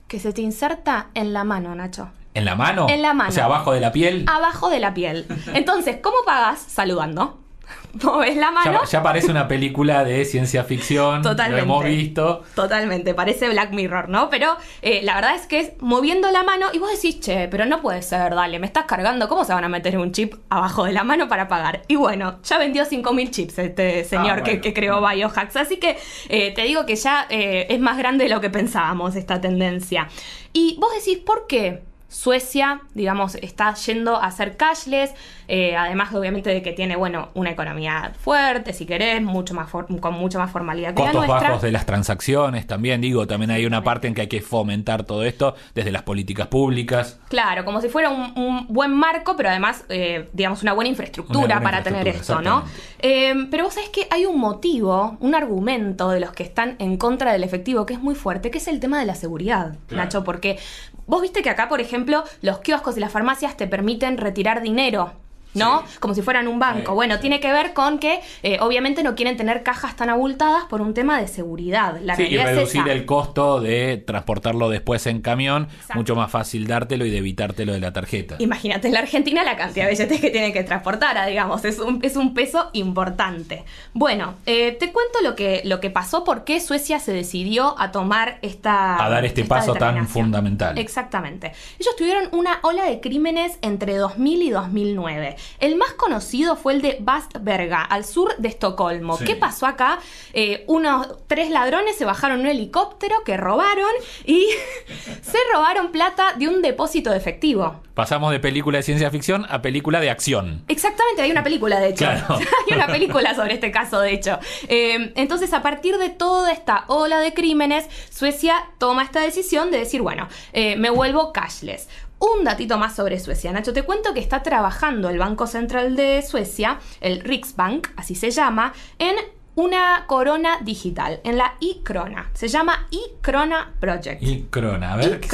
que 0.08 0.20
se 0.20 0.32
te 0.32 0.40
inserta 0.40 1.08
en 1.14 1.32
la 1.32 1.44
mano, 1.44 1.74
Nacho. 1.74 2.10
¿En 2.34 2.44
la 2.44 2.54
mano? 2.54 2.86
En 2.88 3.00
la 3.00 3.14
mano. 3.14 3.30
O 3.30 3.32
sea, 3.32 3.46
abajo 3.46 3.72
de 3.72 3.80
la 3.80 3.92
piel. 3.92 4.24
Abajo 4.28 4.68
de 4.68 4.78
la 4.78 4.92
piel. 4.92 5.26
Entonces, 5.54 5.98
¿cómo 6.02 6.16
pagas? 6.26 6.60
Saludando. 6.60 7.38
Moves 8.02 8.36
la 8.36 8.50
mano. 8.50 8.80
Ya, 8.84 8.84
ya 8.84 9.02
parece 9.02 9.30
una 9.30 9.48
película 9.48 10.04
de 10.04 10.24
ciencia 10.24 10.64
ficción. 10.64 11.22
Totalmente. 11.22 11.56
Lo 11.56 11.62
hemos 11.62 11.84
visto. 11.84 12.44
Totalmente, 12.54 13.14
parece 13.14 13.48
Black 13.48 13.72
Mirror, 13.72 14.08
¿no? 14.08 14.28
Pero 14.28 14.56
eh, 14.82 15.00
la 15.02 15.14
verdad 15.14 15.34
es 15.34 15.46
que 15.46 15.60
es 15.60 15.72
moviendo 15.80 16.30
la 16.30 16.42
mano 16.42 16.66
y 16.72 16.78
vos 16.78 16.90
decís, 16.90 17.20
che, 17.20 17.48
pero 17.48 17.64
no 17.64 17.80
puede 17.80 18.02
ser, 18.02 18.34
dale, 18.34 18.58
me 18.58 18.66
estás 18.66 18.84
cargando, 18.84 19.28
¿cómo 19.28 19.44
se 19.44 19.52
van 19.54 19.64
a 19.64 19.68
meter 19.68 19.96
un 19.98 20.12
chip 20.12 20.34
abajo 20.50 20.84
de 20.84 20.92
la 20.92 21.04
mano 21.04 21.28
para 21.28 21.48
pagar? 21.48 21.82
Y 21.88 21.96
bueno, 21.96 22.38
ya 22.42 22.58
vendió 22.58 22.84
5.000 22.84 23.30
chips 23.30 23.58
este 23.58 24.04
señor 24.04 24.40
Ah, 24.40 24.42
que, 24.42 24.50
bueno. 24.52 24.62
que 24.62 24.74
creó 24.74 25.00
Biohacks, 25.06 25.56
así 25.56 25.78
que 25.78 25.96
eh, 26.28 26.52
te 26.54 26.62
digo 26.62 26.84
que 26.84 26.96
ya 26.96 27.26
eh, 27.30 27.66
es 27.70 27.80
más 27.80 27.96
grande 27.96 28.24
de 28.24 28.30
lo 28.30 28.40
que 28.40 28.50
pensábamos 28.50 29.16
esta 29.16 29.40
tendencia. 29.40 30.08
Y 30.52 30.76
vos 30.80 30.90
decís, 30.94 31.18
¿por 31.18 31.46
qué? 31.46 31.82
Suecia, 32.08 32.80
digamos, 32.94 33.34
está 33.36 33.74
yendo 33.74 34.16
a 34.16 34.26
hacer 34.26 34.56
cashless, 34.56 35.12
eh, 35.48 35.76
además 35.76 36.14
obviamente 36.14 36.50
de 36.50 36.62
que 36.62 36.72
tiene, 36.72 36.96
bueno, 36.96 37.30
una 37.34 37.50
economía 37.50 38.12
fuerte, 38.18 38.72
si 38.72 38.86
querés, 38.86 39.22
mucho 39.22 39.54
más 39.54 39.70
con 39.70 40.14
mucha 40.14 40.38
más 40.38 40.50
formalidad 40.50 40.94
que 40.94 41.02
la 41.02 41.12
Costos 41.12 41.26
nuestra. 41.26 41.48
bajos 41.48 41.62
de 41.62 41.72
las 41.72 41.84
transacciones 41.84 42.66
también, 42.66 43.00
digo, 43.00 43.26
también 43.26 43.50
hay 43.50 43.66
una 43.66 43.82
parte 43.82 44.06
en 44.06 44.14
que 44.14 44.22
hay 44.22 44.28
que 44.28 44.40
fomentar 44.40 45.04
todo 45.04 45.24
esto 45.24 45.56
desde 45.74 45.90
las 45.90 46.02
políticas 46.02 46.46
públicas. 46.46 47.18
Claro, 47.28 47.64
como 47.64 47.80
si 47.80 47.88
fuera 47.88 48.10
un, 48.10 48.32
un 48.36 48.66
buen 48.68 48.92
marco, 48.92 49.34
pero 49.36 49.48
además, 49.48 49.84
eh, 49.88 50.28
digamos, 50.32 50.62
una 50.62 50.72
buena 50.72 50.88
infraestructura 50.88 51.44
Una 51.44 51.54
buena 51.56 51.70
para 51.70 51.82
tener 51.82 52.06
esto, 52.08 52.40
¿no? 52.40 52.64
Eh, 53.00 53.34
pero 53.50 53.64
vos 53.64 53.74
sabés 53.74 53.90
que 53.90 54.06
hay 54.10 54.26
un 54.26 54.38
motivo, 54.38 55.16
un 55.20 55.34
argumento 55.34 56.08
de 56.10 56.20
los 56.20 56.32
que 56.32 56.44
están 56.44 56.76
en 56.78 56.96
contra 56.96 57.32
del 57.32 57.44
efectivo 57.44 57.84
que 57.84 57.94
es 57.94 58.00
muy 58.00 58.14
fuerte, 58.14 58.50
que 58.50 58.58
es 58.58 58.68
el 58.68 58.80
tema 58.80 58.98
de 58.98 59.06
la 59.06 59.14
seguridad, 59.14 59.76
Claro. 59.86 60.04
Nacho, 60.04 60.24
porque 60.24 60.58
vos 61.06 61.22
viste 61.22 61.42
que 61.42 61.50
acá, 61.50 61.68
por 61.68 61.80
ejemplo, 61.80 62.24
los 62.42 62.58
kioscos 62.58 62.96
y 62.96 63.00
las 63.00 63.12
farmacias 63.12 63.56
te 63.56 63.66
permiten 63.66 64.18
retirar 64.18 64.62
dinero. 64.62 65.12
¿No? 65.58 65.84
Como 66.00 66.14
si 66.14 66.22
fueran 66.22 66.48
un 66.48 66.58
banco. 66.58 66.92
Sí. 66.92 66.94
Bueno, 66.94 67.18
tiene 67.18 67.40
que 67.40 67.52
ver 67.52 67.72
con 67.72 67.98
que 67.98 68.20
eh, 68.42 68.58
obviamente 68.60 69.02
no 69.02 69.14
quieren 69.14 69.36
tener 69.36 69.62
cajas 69.62 69.96
tan 69.96 70.10
abultadas 70.10 70.64
por 70.64 70.80
un 70.80 70.94
tema 70.94 71.20
de 71.20 71.28
seguridad. 71.28 71.98
La 72.02 72.16
sí, 72.16 72.24
y 72.28 72.36
es 72.36 72.44
reducir 72.44 72.88
el 72.88 73.06
costo 73.06 73.60
de 73.60 73.96
transportarlo 73.96 74.68
después 74.68 75.06
en 75.06 75.20
camión, 75.20 75.64
Exacto. 75.64 75.94
mucho 75.94 76.16
más 76.16 76.30
fácil 76.30 76.66
dártelo 76.66 77.04
y 77.04 77.10
de 77.10 77.18
evitártelo 77.18 77.72
de 77.72 77.80
la 77.80 77.92
tarjeta. 77.92 78.36
Imagínate 78.38 78.88
en 78.88 78.94
la 78.94 79.00
Argentina 79.00 79.44
la 79.44 79.56
cantidad 79.56 79.86
de 79.86 79.92
billetes 79.92 80.20
que 80.20 80.30
tiene 80.30 80.52
que 80.52 80.62
transportar, 80.62 81.18
ah, 81.18 81.26
digamos, 81.26 81.64
es 81.64 81.78
un, 81.78 82.00
es 82.02 82.16
un 82.16 82.34
peso 82.34 82.70
importante. 82.72 83.64
Bueno, 83.92 84.34
eh, 84.46 84.72
te 84.72 84.92
cuento 84.92 85.20
lo 85.22 85.34
que, 85.34 85.62
lo 85.64 85.80
que 85.80 85.90
pasó, 85.90 86.24
por 86.24 86.44
qué 86.44 86.60
Suecia 86.60 86.98
se 86.98 87.12
decidió 87.12 87.78
a 87.78 87.92
tomar 87.92 88.38
esta. 88.42 89.02
A 89.02 89.08
dar 89.08 89.24
este 89.24 89.42
esta 89.42 89.56
paso 89.56 89.74
tan 89.74 90.06
fundamental. 90.08 90.78
Exactamente. 90.78 91.52
Ellos 91.78 91.96
tuvieron 91.96 92.28
una 92.32 92.58
ola 92.62 92.84
de 92.84 93.00
crímenes 93.00 93.58
entre 93.62 93.96
2000 93.96 94.42
y 94.42 94.50
2009. 94.50 95.36
El 95.58 95.76
más 95.76 95.92
conocido 95.92 96.56
fue 96.56 96.74
el 96.74 96.82
de 96.82 96.98
Bastberga, 97.00 97.82
al 97.82 98.04
sur 98.04 98.34
de 98.38 98.48
Estocolmo. 98.48 99.16
Sí. 99.16 99.24
¿Qué 99.24 99.36
pasó 99.36 99.66
acá? 99.66 99.98
Eh, 100.32 100.64
unos 100.66 101.26
tres 101.26 101.50
ladrones 101.50 101.96
se 101.96 102.04
bajaron 102.04 102.40
en 102.40 102.46
un 102.46 102.52
helicóptero 102.52 103.22
que 103.24 103.36
robaron 103.36 103.90
y 104.24 104.46
se 105.22 105.38
robaron 105.52 105.92
plata 105.92 106.34
de 106.34 106.48
un 106.48 106.62
depósito 106.62 107.10
de 107.10 107.16
efectivo. 107.16 107.80
Pasamos 107.94 108.30
de 108.30 108.40
película 108.40 108.76
de 108.76 108.82
ciencia 108.82 109.10
ficción 109.10 109.46
a 109.48 109.62
película 109.62 110.00
de 110.00 110.10
acción. 110.10 110.64
Exactamente, 110.68 111.22
hay 111.22 111.30
una 111.30 111.42
película 111.42 111.80
de 111.80 111.88
hecho. 111.88 112.04
Claro. 112.04 112.26
hay 112.68 112.74
una 112.74 112.86
película 112.88 113.34
sobre 113.34 113.54
este 113.54 113.70
caso, 113.70 114.00
de 114.00 114.12
hecho. 114.12 114.38
Eh, 114.68 115.12
entonces, 115.16 115.52
a 115.54 115.62
partir 115.62 115.96
de 115.96 116.10
toda 116.10 116.52
esta 116.52 116.84
ola 116.88 117.20
de 117.20 117.32
crímenes, 117.32 117.86
Suecia 118.10 118.66
toma 118.78 119.02
esta 119.02 119.20
decisión 119.20 119.70
de 119.70 119.78
decir, 119.78 120.02
bueno, 120.02 120.28
eh, 120.52 120.76
me 120.76 120.90
vuelvo 120.90 121.32
cashless. 121.32 121.88
Un 122.18 122.44
datito 122.44 122.78
más 122.78 122.96
sobre 122.96 123.20
Suecia, 123.20 123.52
Nacho. 123.52 123.74
Te 123.74 123.82
cuento 123.82 124.14
que 124.14 124.20
está 124.20 124.42
trabajando 124.42 125.10
el 125.10 125.18
Banco 125.18 125.46
Central 125.46 125.96
de 125.96 126.22
Suecia, 126.22 126.78
el 127.00 127.20
Riksbank, 127.20 127.88
así 127.96 128.14
se 128.14 128.30
llama, 128.30 128.72
en 128.98 129.16
una 129.56 130.04
corona 130.06 130.58
digital, 130.60 131.20
en 131.24 131.38
la 131.38 131.54
e-krona. 131.60 132.30
Se 132.34 132.46
llama 132.46 132.86
e-krona 132.90 133.72
Project. 133.80 134.22
Y 134.22 134.42
Crona, 134.50 134.92
a 134.92 134.96
ver. 134.96 135.18
¿qué 135.18 135.26
es? 135.26 135.32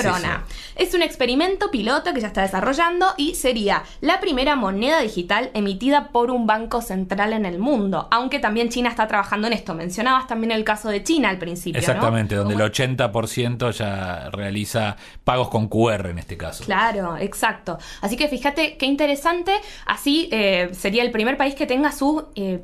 Es, 0.76 0.94
un 0.94 1.02
experimento 1.02 1.70
piloto 1.72 2.14
que 2.14 2.20
ya 2.20 2.28
está 2.28 2.42
desarrollando 2.42 3.06
y 3.16 3.34
sería 3.34 3.82
la 4.00 4.20
primera 4.20 4.54
moneda 4.54 5.00
digital 5.00 5.50
emitida 5.54 6.08
por 6.08 6.30
un 6.30 6.46
banco 6.46 6.82
central 6.82 7.32
en 7.32 7.44
el 7.44 7.58
mundo. 7.58 8.06
Aunque 8.12 8.38
también 8.38 8.68
China 8.68 8.90
está 8.90 9.08
trabajando 9.08 9.48
en 9.48 9.54
esto. 9.54 9.74
Mencionabas 9.74 10.28
también 10.28 10.52
el 10.52 10.62
caso 10.62 10.88
de 10.88 11.02
China 11.02 11.28
al 11.28 11.38
principio. 11.38 11.80
¿no? 11.80 11.86
Exactamente, 11.86 12.36
donde 12.36 12.54
el 12.54 12.60
80% 12.60 13.72
ya 13.72 14.30
realiza 14.30 14.96
pagos 15.24 15.48
con 15.48 15.66
QR 15.66 16.06
en 16.06 16.20
este 16.20 16.36
caso. 16.36 16.64
Claro, 16.64 17.16
exacto. 17.16 17.78
Así 18.00 18.16
que 18.16 18.28
fíjate 18.28 18.76
qué 18.76 18.86
interesante. 18.86 19.52
Así 19.84 20.28
eh, 20.30 20.70
sería 20.72 21.02
el 21.02 21.10
primer 21.10 21.36
país 21.36 21.56
que 21.56 21.66
tenga 21.66 21.90
su 21.90 22.28
eh, 22.36 22.60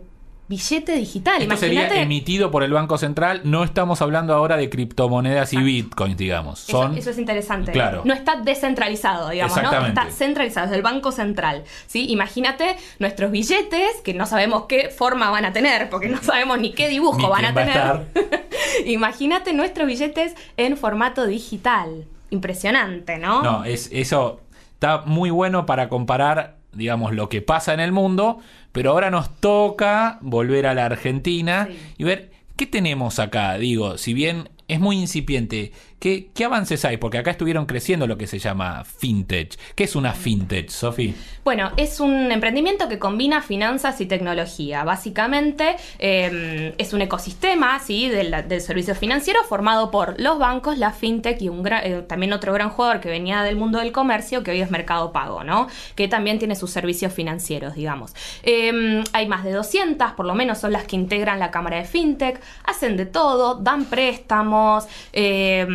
billete 0.49 0.97
digital. 0.97 1.43
Esto 1.43 1.57
sería 1.57 1.88
emitido 2.00 2.50
por 2.50 2.62
el 2.62 2.73
Banco 2.73 2.97
Central. 2.97 3.43
No 3.45 3.64
estamos 3.64 4.00
hablando 4.00 4.35
ahora 4.35 4.57
de 4.57 4.71
criptomonedas 4.71 5.52
y 5.52 5.59
bitcoins, 5.59 6.17
digamos. 6.17 6.69
Eso, 6.69 6.83
Son 6.83 6.97
eso 6.97 7.11
es 7.11 7.19
interesante. 7.19 7.73
Claro. 7.73 8.02
No 8.05 8.14
está 8.14 8.37
descentralizado, 8.37 9.28
digamos, 9.28 9.62
¿no? 9.62 9.87
Está 9.87 10.11
centralizado, 10.11 10.67
es 10.67 10.73
del 10.73 10.83
Banco 10.83 11.12
Central. 11.12 11.64
¿sí? 11.87 12.07
Imagínate 12.11 12.76
nuestros 12.99 13.31
billetes, 13.31 14.00
que 14.02 14.14
no 14.14 14.26
sabemos 14.26 14.64
qué 14.69 14.88
forma 14.88 15.31
van 15.31 15.45
a 15.45 15.52
tener, 15.52 15.90
porque 15.90 16.09
no 16.09 16.23
sabemos 16.23 16.59
ni 16.59 16.73
qué 16.73 16.88
dibujo 16.88 17.19
Ni 17.19 17.28
van 17.28 17.45
a 17.45 17.52
quién 17.52 17.69
va 17.69 17.90
a 17.90 18.05
tener. 18.05 18.49
Imagínate 18.87 19.52
nuestros 19.52 19.87
billetes 19.87 20.35
en 20.57 20.76
formato 20.76 21.26
digital. 21.26 22.07
Impresionante, 22.31 23.19
¿no? 23.19 23.43
No, 23.43 23.64
es, 23.64 23.88
eso 23.93 24.40
está 24.75 25.02
muy 25.05 25.31
bueno 25.31 25.67
para 25.67 25.88
comparar, 25.88 26.57
digamos, 26.73 27.12
lo 27.12 27.28
que 27.28 27.43
pasa 27.43 27.75
en 27.75 27.81
el 27.81 27.93
mundo, 27.93 28.38
pero 28.79 28.93
ahora 28.93 29.11
nos 29.11 29.29
toca 29.41 30.19
volver 30.21 30.69
a 30.69 30.73
la 30.75 30.87
Argentina 30.87 31.67
Sí. 31.69 31.77
y 31.99 32.05
ver 32.05 32.31
qué 32.55 32.65
tenemos 32.65 33.19
acá. 33.19 33.59
Digo, 33.59 33.99
si 33.99 34.15
bien 34.15 34.51
es 34.69 34.79
muy 34.79 34.97
incipiente, 35.01 35.73
¿qué, 35.99 36.31
avances 36.45 36.85
hay? 36.85 36.97
Porque 36.97 37.19
acá 37.19 37.31
estuvieron 37.31 37.67
creciendo 37.67 38.07
lo 38.07 38.17
que 38.17 38.26
se 38.26 38.38
llama 38.38 38.85
fintech. 38.85 39.57
¿Qué 39.75 39.85
es 39.85 39.97
una 39.97 40.12
fintech, 40.12 40.69
Sofi? 40.71 41.14
Bueno, 41.45 41.73
es 41.76 42.00
un 42.00 42.31
emprendimiento 42.33 42.88
que 42.88 42.99
combina 42.99 43.43
finanzas 43.43 44.00
y 44.00 44.07
tecnología. 44.07 44.85
Básicamente 44.85 45.76
eh, 45.99 46.75
es 46.78 46.93
un 46.93 47.02
ecosistema 47.02 47.78
¿sí? 47.81 48.09
del, 48.09 48.35
del 48.49 48.61
servicio 48.61 48.95
financiero 48.95 49.43
formado 49.45 49.90
por 49.90 50.21
los 50.21 50.38
bancos, 50.38 50.78
la 50.78 50.93
fintech 50.93 51.40
y 51.43 51.49
un 51.49 51.64
gra- 51.64 51.81
eh, 51.85 52.02
también 52.02 52.33
otro 52.33 52.52
gran 52.52 52.71
jugador 52.71 53.00
que 53.00 53.09
venía 53.09 53.43
del 53.43 53.57
mundo 53.57 53.78
del 53.78 53.93
comercio, 53.93 54.43
que 54.43 54.50
hoy 54.52 54.61
es 54.61 54.71
Mercado 54.71 55.12
Pago, 55.12 55.43
¿no? 55.45 55.69
Que 55.95 56.07
también 56.09 56.38
tiene 56.38 56.55
sus 56.55 56.71
servicios 56.71 57.12
financieros, 57.12 57.75
digamos. 57.75 58.14
Eh, 58.43 59.02
hay 59.12 59.26
más 59.26 59.45
de 59.45 59.52
200, 59.52 60.12
por 60.12 60.26
lo 60.26 60.35
menos 60.35 60.59
son 60.59 60.73
las 60.73 60.85
que 60.85 60.97
integran 60.97 61.38
la 61.38 61.50
Cámara 61.50 61.78
de 61.78 61.85
Fintech, 61.85 62.40
hacen 62.64 62.97
de 62.97 63.07
todo, 63.07 63.55
dan 63.57 63.87
préstamos, 63.87 64.87
eh, 65.12 65.67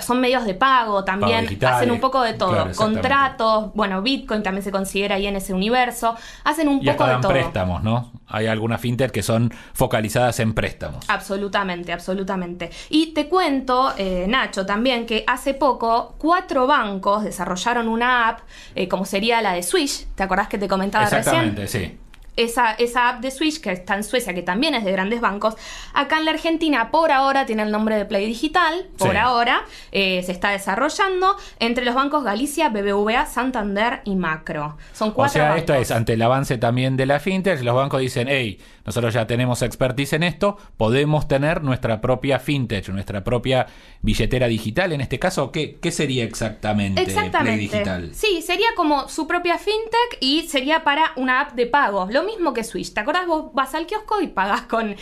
son 0.00 0.20
medios 0.20 0.44
de 0.44 0.54
pago 0.54 1.04
también, 1.04 1.46
hacen 1.64 1.90
un 1.90 2.00
poco 2.00 2.22
de 2.22 2.34
todo, 2.34 2.50
claro, 2.50 2.70
contratos, 2.74 3.72
bueno, 3.74 4.00
Bitcoin 4.02 4.42
también 4.42 4.62
se 4.62 4.70
considera 4.72 5.16
ahí 5.16 5.26
en 5.26 5.36
ese 5.36 5.52
universo. 5.52 6.16
Hacen 6.44 6.68
un 6.68 6.82
Y 6.82 6.86
poco 6.90 7.06
de 7.06 7.16
todo. 7.16 7.28
préstamos, 7.30 7.82
¿no? 7.82 8.12
Hay 8.26 8.46
algunas 8.46 8.80
fintech 8.80 9.10
que 9.10 9.22
son 9.22 9.52
focalizadas 9.74 10.40
en 10.40 10.54
préstamos. 10.54 11.04
Absolutamente, 11.08 11.92
absolutamente. 11.92 12.70
Y 12.88 13.12
te 13.12 13.28
cuento, 13.28 13.92
eh, 13.98 14.24
Nacho, 14.28 14.64
también 14.64 15.04
que 15.04 15.24
hace 15.26 15.52
poco 15.54 16.14
cuatro 16.18 16.66
bancos 16.66 17.24
desarrollaron 17.24 17.88
una 17.88 18.28
app, 18.28 18.40
eh, 18.74 18.88
como 18.88 19.04
sería 19.04 19.42
la 19.42 19.52
de 19.52 19.62
Swish. 19.62 20.06
¿Te 20.14 20.22
acordás 20.22 20.48
que 20.48 20.56
te 20.58 20.68
comentaba 20.68 21.04
recién? 21.04 21.18
Exactamente, 21.20 21.66
sí. 21.68 21.98
Esa, 22.36 22.72
esa 22.72 23.08
app 23.10 23.20
de 23.20 23.30
Switch, 23.30 23.60
que 23.60 23.72
está 23.72 23.94
en 23.94 24.04
Suecia, 24.04 24.32
que 24.34 24.42
también 24.42 24.74
es 24.74 24.84
de 24.84 24.92
grandes 24.92 25.20
bancos, 25.20 25.54
acá 25.92 26.18
en 26.18 26.24
la 26.24 26.30
Argentina 26.30 26.90
por 26.90 27.12
ahora 27.12 27.44
tiene 27.46 27.62
el 27.62 27.70
nombre 27.70 27.96
de 27.96 28.04
Play 28.06 28.26
Digital, 28.26 28.86
por 28.98 29.10
Sí. 29.12 29.16
ahora 29.16 29.64
eh, 29.92 30.22
se 30.24 30.32
está 30.32 30.50
desarrollando 30.50 31.36
entre 31.60 31.84
los 31.84 31.94
bancos 31.94 32.24
Galicia, 32.24 32.68
BBVA, 32.70 33.26
Santander 33.26 34.00
y 34.04 34.16
Macro. 34.16 34.76
Son 34.94 35.10
O 35.10 35.14
cuatro 35.14 35.34
sea, 35.34 35.42
bancos. 35.50 35.58
esto 35.60 35.74
es 35.74 35.90
ante 35.90 36.14
el 36.14 36.22
avance 36.22 36.56
también 36.58 36.96
de 36.96 37.06
la 37.06 37.20
fintech, 37.20 37.60
los 37.62 37.74
bancos 37.74 38.00
dicen, 38.00 38.28
hey, 38.30 38.58
nosotros 38.84 39.14
ya 39.14 39.26
tenemos 39.26 39.62
expertise 39.62 40.14
en 40.14 40.22
esto, 40.24 40.56
podemos 40.76 41.28
tener 41.28 41.62
nuestra 41.62 42.00
propia 42.00 42.38
fintech, 42.38 42.88
nuestra 42.88 43.22
propia 43.22 43.66
billetera 44.00 44.48
digital. 44.48 44.92
En 44.92 45.00
este 45.00 45.18
caso, 45.18 45.52
¿qué, 45.52 45.78
qué 45.80 45.92
sería 45.92 46.24
exactamente, 46.24 47.04
Play. 47.04 47.58
Digital? 47.58 48.10
Sí, 48.14 48.42
sería 48.42 48.66
como 48.74 49.08
su 49.08 49.26
propia 49.28 49.58
fintech 49.58 50.18
y 50.20 50.42
sería 50.48 50.82
para 50.82 51.12
una 51.16 51.42
app 51.42 51.52
de 51.52 51.66
pago. 51.66 52.08
Lo 52.10 52.21
mismo 52.24 52.52
que 52.52 52.64
Switch. 52.64 52.92
¿Te 52.92 53.00
acordás? 53.00 53.26
Vos 53.26 53.52
vas 53.52 53.74
al 53.74 53.86
kiosco 53.86 54.20
y 54.20 54.28
pagás 54.28 54.62
con, 54.62 54.96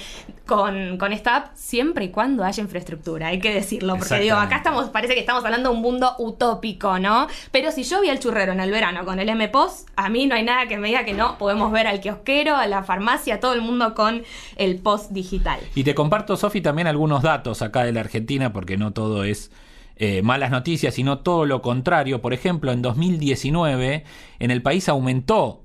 con, 0.47 0.99
con 0.99 1.13
esta 1.13 1.37
app 1.37 1.55
siempre 1.55 2.07
y 2.07 2.09
cuando 2.11 2.45
haya 2.45 2.63
infraestructura. 2.63 3.29
Hay 3.29 3.39
que 3.39 3.55
decirlo. 3.55 3.97
Porque 3.97 4.19
digo, 4.19 4.37
acá 4.37 4.57
estamos, 4.57 4.91
parece 4.91 5.15
que 5.15 5.21
estamos 5.21 5.45
hablando 5.45 5.71
de 5.71 5.77
un 5.77 5.83
mundo 5.83 6.15
utópico, 6.19 6.99
¿no? 6.99 7.27
Pero 7.53 7.73
si 7.73 7.85
yo 7.85 8.01
vi 8.01 8.09
al 8.09 8.19
churrero 8.19 8.53
en 8.53 8.61
el 8.61 8.71
verano 8.71 9.05
con 9.05 9.21
el 9.21 9.29
M-Post, 9.29 9.89
a 9.97 10.09
mí 10.09 10.27
no 10.27 10.35
hay 10.35 10.43
nada 10.43 10.67
que 10.67 10.79
me 10.79 10.89
diga 10.89 11.05
que 11.05 11.15
no. 11.15 11.39
Podemos 11.39 11.73
ver 11.73 11.87
al 11.87 12.01
kiosquero, 12.01 12.57
a 12.57 12.67
la 12.67 12.83
farmacia, 12.83 13.37
a 13.37 13.41
todo 13.41 13.55
el 13.55 13.63
mundo 13.63 13.95
con 13.95 14.23
el 14.57 14.79
post 14.79 15.11
digital. 15.11 15.61
Y 15.75 15.85
te 15.85 15.95
comparto, 15.95 16.37
Sofi, 16.37 16.61
también 16.61 16.87
algunos 16.87 17.23
datos 17.23 17.63
acá 17.63 17.85
de 17.85 17.93
la 17.93 18.01
Argentina, 18.01 18.53
porque 18.53 18.77
no 18.77 18.93
todo 18.93 19.25
es 19.25 19.51
eh, 19.97 20.23
malas 20.23 20.51
noticias, 20.51 20.95
sino 20.95 21.19
todo 21.19 21.45
lo 21.45 21.61
contrario. 21.61 22.23
Por 22.23 22.33
ejemplo, 22.33 22.73
en 22.73 22.81
2019, 22.81 24.05
en 24.39 24.51
el 24.51 24.63
país 24.63 24.89
aumentó 24.89 25.63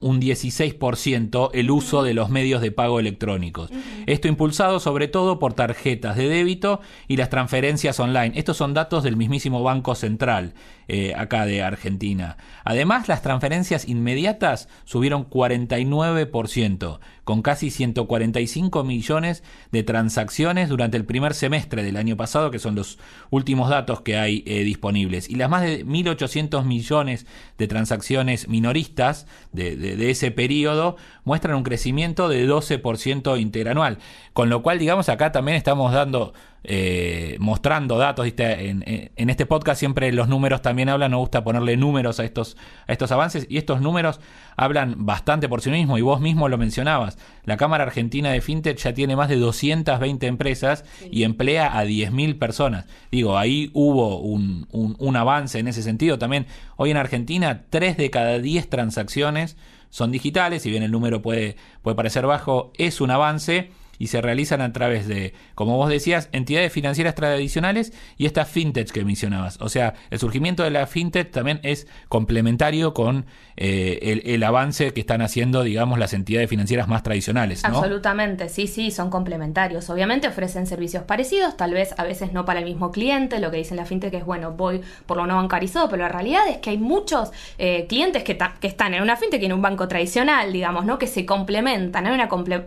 un 0.00 0.20
16% 0.20 1.50
el 1.52 1.70
uso 1.70 2.02
de 2.02 2.14
los 2.14 2.30
medios 2.30 2.62
de 2.62 2.72
pago 2.72 2.98
electrónicos. 2.98 3.70
Esto 4.06 4.28
impulsado 4.28 4.80
sobre 4.80 5.08
todo 5.08 5.38
por 5.38 5.52
tarjetas 5.52 6.16
de 6.16 6.28
débito 6.28 6.80
y 7.06 7.16
las 7.16 7.30
transferencias 7.30 8.00
online. 8.00 8.32
Estos 8.34 8.56
son 8.56 8.74
datos 8.74 9.04
del 9.04 9.16
mismísimo 9.16 9.62
Banco 9.62 9.94
Central, 9.94 10.54
eh, 10.88 11.14
acá 11.16 11.46
de 11.46 11.62
Argentina. 11.62 12.36
Además, 12.64 13.08
las 13.08 13.22
transferencias 13.22 13.86
inmediatas 13.88 14.68
subieron 14.84 15.28
49%, 15.28 16.98
con 17.24 17.42
casi 17.42 17.70
145 17.70 18.82
millones 18.82 19.44
de 19.70 19.82
transacciones 19.84 20.68
durante 20.68 20.96
el 20.96 21.04
primer 21.04 21.34
semestre 21.34 21.84
del 21.84 21.96
año 21.96 22.16
pasado, 22.16 22.50
que 22.50 22.58
son 22.58 22.74
los 22.74 22.98
últimos 23.30 23.70
datos 23.70 24.00
que 24.00 24.16
hay 24.16 24.42
eh, 24.46 24.64
disponibles. 24.64 25.28
Y 25.28 25.36
las 25.36 25.48
más 25.48 25.62
de 25.62 25.86
1.800 25.86 26.64
millones 26.64 27.26
de 27.56 27.68
transacciones 27.68 28.48
minoristas 28.48 29.26
de, 29.52 29.76
de 29.76 29.89
ese 30.10 30.30
periodo 30.30 30.96
muestran 31.24 31.56
un 31.56 31.62
crecimiento 31.62 32.28
de 32.28 32.48
12% 32.48 33.40
interanual. 33.40 33.98
Con 34.32 34.50
lo 34.50 34.62
cual, 34.62 34.78
digamos, 34.78 35.08
acá 35.08 35.32
también 35.32 35.56
estamos 35.56 35.92
dando 35.92 36.32
eh, 36.62 37.36
mostrando 37.40 37.96
datos. 37.96 38.26
En, 38.36 38.84
en, 38.86 39.30
este 39.30 39.46
podcast 39.46 39.78
siempre 39.78 40.12
los 40.12 40.28
números 40.28 40.60
también 40.60 40.90
hablan, 40.90 41.12
nos 41.12 41.20
gusta 41.20 41.42
ponerle 41.42 41.76
números 41.78 42.20
a 42.20 42.24
estos, 42.24 42.56
a 42.86 42.92
estos 42.92 43.10
avances 43.12 43.46
y 43.48 43.56
estos 43.56 43.80
números 43.80 44.20
hablan 44.56 45.06
bastante 45.06 45.48
por 45.48 45.62
sí 45.62 45.70
mismos 45.70 45.98
y 45.98 46.02
vos 46.02 46.20
mismo 46.20 46.48
lo 46.50 46.58
mencionabas. 46.58 47.16
La 47.44 47.56
Cámara 47.56 47.84
Argentina 47.84 48.30
de 48.30 48.42
FinTech 48.42 48.76
ya 48.76 48.92
tiene 48.92 49.16
más 49.16 49.30
de 49.30 49.36
220 49.36 50.26
empresas 50.26 50.84
y 51.10 51.24
emplea 51.24 51.78
a 51.78 51.84
10.000 51.86 52.38
personas. 52.38 52.86
Digo, 53.10 53.38
ahí 53.38 53.70
hubo 53.72 54.18
un, 54.18 54.68
un, 54.70 54.96
un 54.98 55.16
avance 55.16 55.58
en 55.58 55.66
ese 55.66 55.82
sentido. 55.82 56.18
También 56.18 56.46
hoy 56.76 56.90
en 56.90 56.98
Argentina 56.98 57.62
3 57.70 57.96
de 57.96 58.10
cada 58.10 58.38
10 58.38 58.68
transacciones 58.68 59.56
son 59.90 60.10
digitales, 60.10 60.62
si 60.62 60.70
bien 60.70 60.82
el 60.82 60.90
número 60.90 61.20
puede, 61.20 61.56
puede 61.82 61.96
parecer 61.96 62.26
bajo, 62.26 62.72
es 62.76 63.00
un 63.00 63.10
avance 63.10 63.70
y 64.00 64.06
se 64.06 64.22
realizan 64.22 64.62
a 64.62 64.72
través 64.72 65.06
de, 65.06 65.34
como 65.54 65.76
vos 65.76 65.90
decías, 65.90 66.30
entidades 66.32 66.72
financieras 66.72 67.14
tradicionales 67.14 67.92
y 68.16 68.24
esta 68.24 68.46
fintech 68.46 68.90
que 68.90 69.04
mencionabas. 69.04 69.58
O 69.60 69.68
sea, 69.68 69.92
el 70.08 70.18
surgimiento 70.18 70.62
de 70.62 70.70
la 70.70 70.86
fintech 70.86 71.30
también 71.30 71.60
es 71.62 71.86
complementario 72.08 72.94
con 72.94 73.26
eh, 73.58 74.22
el, 74.24 74.42
avance 74.42 74.94
que 74.94 75.00
están 75.00 75.20
haciendo, 75.20 75.62
digamos, 75.62 75.98
las 75.98 76.14
entidades 76.14 76.48
financieras 76.48 76.88
más 76.88 77.02
tradicionales. 77.02 77.62
Absolutamente, 77.62 78.48
sí, 78.48 78.66
sí, 78.66 78.90
son 78.90 79.10
complementarios. 79.10 79.90
Obviamente 79.90 80.28
ofrecen 80.28 80.66
servicios 80.66 81.02
parecidos, 81.02 81.58
tal 81.58 81.74
vez 81.74 81.94
a 81.98 82.04
veces 82.04 82.32
no 82.32 82.46
para 82.46 82.60
el 82.60 82.64
mismo 82.64 82.90
cliente. 82.92 83.38
Lo 83.38 83.50
que 83.50 83.58
dicen 83.58 83.76
la 83.76 83.84
fintech 83.84 84.14
es, 84.14 84.24
bueno, 84.24 84.52
voy 84.52 84.80
por 85.04 85.18
lo 85.18 85.26
no 85.26 85.36
bancarizado, 85.36 85.90
pero 85.90 86.04
la 86.04 86.08
realidad 86.08 86.48
es 86.48 86.56
que 86.56 86.70
hay 86.70 86.78
muchos 86.78 87.32
eh, 87.58 87.84
clientes 87.86 88.24
que, 88.24 88.38
que, 88.60 88.66
están 88.66 88.94
en 88.94 89.02
una 89.02 89.16
fintech 89.16 89.42
y 89.42 89.44
en 89.44 89.52
un 89.52 89.60
banco 89.60 89.88
tradicional, 89.88 90.54
digamos, 90.54 90.86
¿no? 90.86 90.98
Que 90.98 91.06
se 91.06 91.26
complementan, 91.26 92.06
hay 92.06 92.14
una 92.14 92.30
comple 92.30 92.66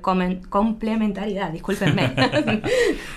discúlpenme. 1.26 2.14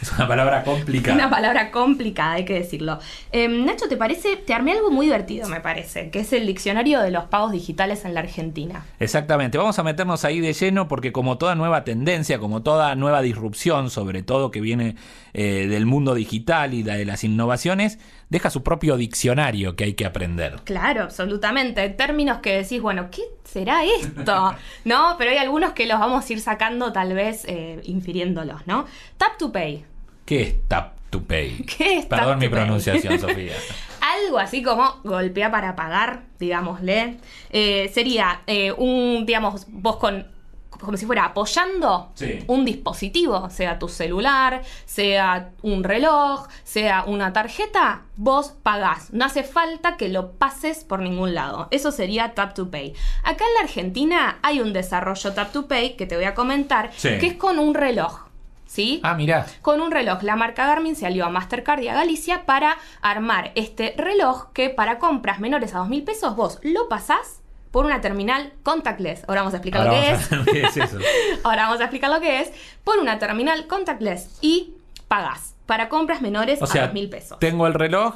es 0.03 0.13
una 0.13 0.27
palabra 0.27 0.65
complicada. 0.65 1.15
Una 1.15 1.29
palabra 1.29 1.71
complicada, 1.71 2.33
hay 2.33 2.45
que 2.47 2.55
decirlo. 2.55 2.99
Em, 3.33 3.67
Nacho, 3.67 3.87
¿te 3.87 3.99
parece? 3.99 4.37
Te 4.37 4.55
armé 4.55 4.73
algo 4.73 4.91
muy 4.91 5.07
divertido, 5.07 5.49
me 5.49 5.61
parece, 5.61 6.11
que 6.11 6.21
es 6.21 6.33
el 6.33 6.47
diccionario 6.47 7.03
de 7.03 7.11
los 7.11 7.25
pagos 7.25 7.53
digitales 7.53 7.67
digitales 7.67 8.05
en 8.05 8.15
la 8.15 8.21
Argentina. 8.21 8.85
Exactamente, 9.01 9.59
vamos 9.59 9.77
a 9.81 9.83
meternos 9.83 10.25
ahí 10.25 10.39
de 10.41 10.53
lleno 10.53 10.87
porque 10.87 11.11
como 11.11 11.37
toda 11.37 11.57
nueva 11.57 11.83
tendencia, 11.83 12.39
como 12.39 12.63
toda 12.63 12.95
nueva 12.95 13.23
disrupción, 13.23 13.91
sobre 13.91 14.23
todo 14.23 14.53
que 14.53 14.61
viene 14.61 14.95
eh, 15.35 15.67
del 15.69 15.85
mundo 15.85 16.15
digital 16.15 16.75
y 16.75 16.85
de 16.85 17.05
las 17.05 17.25
innovaciones, 17.25 17.99
deja 18.29 18.51
su 18.51 18.63
propio 18.63 18.97
diccionario 18.97 19.77
que 19.77 19.85
hay 19.85 19.95
que 19.95 20.05
aprender. 20.05 20.57
Claro, 20.65 21.05
absolutamente. 21.05 21.89
Términos 21.91 22.39
que 22.39 22.63
decís, 22.63 22.81
bueno, 22.81 23.09
¿qué 23.11 23.23
será 23.45 23.85
esto? 23.85 24.55
¿No? 24.85 25.15
Pero 25.19 25.31
hay 25.31 25.39
algunos 25.39 25.73
que 25.73 25.87
los 25.87 25.99
vamos 25.99 26.29
a 26.29 26.33
ir 26.33 26.41
sacando 26.41 26.93
tal 26.93 27.15
vez 27.15 27.45
eh, 27.47 27.81
infiriéndolos, 27.85 28.67
¿no? 28.67 28.87
Tap 29.17 29.39
to 29.39 29.53
pay. 29.53 29.85
¿Qué 30.25 30.43
es 30.43 30.69
tap 30.69 30.95
to 31.11 31.23
pay? 31.23 31.65
¿Qué 31.79 31.99
es 31.99 32.07
Perdón 32.07 32.39
mi 32.39 32.49
pronunciación, 32.49 33.19
Sofía. 33.21 33.55
algo 34.01 34.39
así 34.39 34.63
como 34.63 35.01
golpea 35.05 35.51
para 35.51 35.77
pagar, 35.77 36.23
digámosle. 36.41 37.19
Eh, 37.51 37.91
sería 37.95 38.41
eh, 38.47 38.73
un, 38.73 39.25
digamos, 39.25 39.67
vos 39.69 39.97
con 39.97 40.27
como 40.71 40.97
si 40.97 41.07
fuera 41.07 41.25
apoyando 41.25 42.13
un 42.47 42.65
dispositivo, 42.65 43.49
sea 43.51 43.79
tu 43.79 43.89
celular, 43.89 44.63
sea 44.85 45.51
un 45.63 45.85
reloj, 45.85 46.49
sea 46.65 47.05
una 47.07 47.33
tarjeta, 47.33 48.03
vos 48.17 48.55
pagás. 48.63 49.13
No 49.13 49.25
hace 49.25 49.43
falta 49.43 49.97
que 49.97 50.09
lo 50.09 50.33
pases 50.33 50.85
por 50.85 51.01
ningún 51.01 51.35
lado. 51.35 51.69
Eso 51.71 51.93
sería 51.93 52.35
Tap 52.35 52.55
to 52.55 52.71
Pay. 52.71 52.95
Acá 53.25 53.45
en 53.47 53.55
la 53.55 53.61
Argentina 53.61 54.39
hay 54.43 54.61
un 54.61 54.73
desarrollo 54.73 55.33
Tap 55.33 55.53
to 55.53 55.67
Pay 55.67 55.97
que 55.97 56.07
te 56.07 56.17
voy 56.17 56.25
a 56.25 56.35
comentar, 56.35 56.91
que 56.91 57.27
es 57.27 57.35
con 57.35 57.59
un 57.59 57.75
reloj. 57.75 58.27
¿sí? 58.67 59.01
Ah, 59.03 59.15
mira. 59.15 59.47
Con 59.63 59.81
un 59.81 59.91
reloj. 59.91 60.23
La 60.23 60.37
marca 60.37 60.67
Garmin 60.67 60.97
se 60.97 61.07
alió 61.07 61.25
a 61.25 61.31
Mastercard 61.31 61.83
y 61.83 61.89
a 61.89 61.95
Galicia 61.95 62.45
para 62.45 62.77
armar 63.01 63.53
este 63.55 63.95
reloj 63.97 64.53
que 64.53 64.71
para 64.71 64.99
compras 64.99 65.41
menores 65.41 65.75
a 65.75 65.79
dos 65.79 65.89
mil 65.89 66.03
pesos 66.03 66.37
vos 66.37 66.59
lo 66.63 66.89
pasás 66.89 67.43
por 67.77 67.85
una 67.85 68.01
terminal 68.01 68.55
contactless. 68.63 69.25
Ahora 69.29 69.43
vamos 69.43 69.53
a 69.53 69.59
explicar 69.59 69.85
lo 69.85 69.91
que 69.91 70.11
es. 70.11 70.29
¿Qué 70.51 70.63
es 70.63 70.77
eso? 70.79 70.97
Ahora 71.45 71.65
vamos 71.65 71.79
a 71.81 71.85
explicar 71.85 72.09
lo 72.11 72.21
que 72.21 72.41
es. 72.41 72.51
Por 72.83 72.99
una 72.99 73.19
terminal 73.19 73.67
contactless 73.67 74.39
y 74.41 74.73
pagás 75.09 75.57
para 75.67 75.91
compras 75.91 76.23
menores 76.23 76.63
a 76.63 76.65
dos 76.65 76.95
mil 76.95 77.11
pesos. 77.11 77.39
Tengo 77.39 77.67
el 77.67 77.75
reloj, 77.75 78.15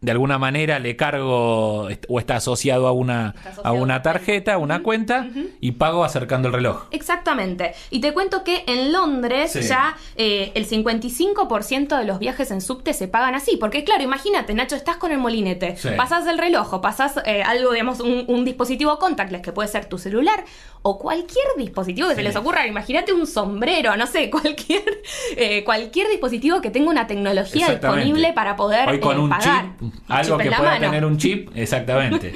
de 0.00 0.12
alguna 0.12 0.38
manera 0.38 0.78
le 0.78 0.94
cargo 0.94 1.88
o 2.08 2.18
está 2.18 2.36
asociado 2.36 2.86
a 2.86 2.92
una, 2.92 3.34
a 3.64 3.72
una 3.72 4.02
tarjeta, 4.02 4.54
a 4.54 4.58
una 4.58 4.82
cuenta 4.82 5.28
y 5.60 5.72
pago 5.72 6.04
acercando 6.04 6.48
el 6.48 6.54
reloj. 6.54 6.84
Exactamente. 6.92 7.74
Y 7.90 8.00
te 8.00 8.12
cuento 8.12 8.44
que 8.44 8.62
en 8.66 8.92
Londres 8.92 9.54
ya 9.68 9.96
eh, 10.16 10.52
el 10.54 10.68
55% 10.68 11.98
de 11.98 12.04
los 12.04 12.20
viajes 12.20 12.50
en 12.52 12.60
subte 12.60 12.94
se 12.94 13.08
pagan 13.08 13.34
así. 13.34 13.56
Porque 13.56 13.82
claro, 13.82 14.04
imagínate, 14.04 14.54
Nacho, 14.54 14.76
estás 14.76 14.96
con 14.98 15.10
el 15.10 15.18
molinete, 15.18 15.76
pasas 15.96 16.26
el 16.26 16.38
reloj 16.38 16.74
o 16.74 16.80
pasas 16.80 17.20
eh, 17.24 17.42
algo, 17.42 17.72
digamos, 17.72 18.00
un, 18.00 18.44
dispositivo 18.44 18.98
contactless 18.98 19.42
que 19.42 19.52
puede 19.52 19.68
ser 19.68 19.86
tu 19.86 19.98
celular 19.98 20.44
o 20.82 20.98
cualquier 20.98 21.44
dispositivo 21.56 22.08
que 22.08 22.14
se 22.14 22.22
les 22.22 22.36
ocurra. 22.36 22.66
Imagínate 22.66 23.12
un 23.12 23.26
sombrero, 23.26 23.96
no 23.96 24.06
sé, 24.06 24.30
cualquier, 24.30 25.02
eh, 25.36 25.64
cualquier 25.64 26.08
dispositivo 26.08 26.60
que 26.60 26.70
tenga 26.70 26.88
una 26.88 27.06
tecnología 27.08 27.68
disponible 27.68 28.32
para 28.32 28.54
poder 28.54 29.00
con 29.00 29.18
un 29.18 29.28
pagar. 29.28 29.72
Algo 30.08 30.38
que 30.38 30.50
pueda 30.50 30.78
tener 30.78 31.04
un 31.04 31.18
chip, 31.18 31.50
exactamente. 31.54 32.34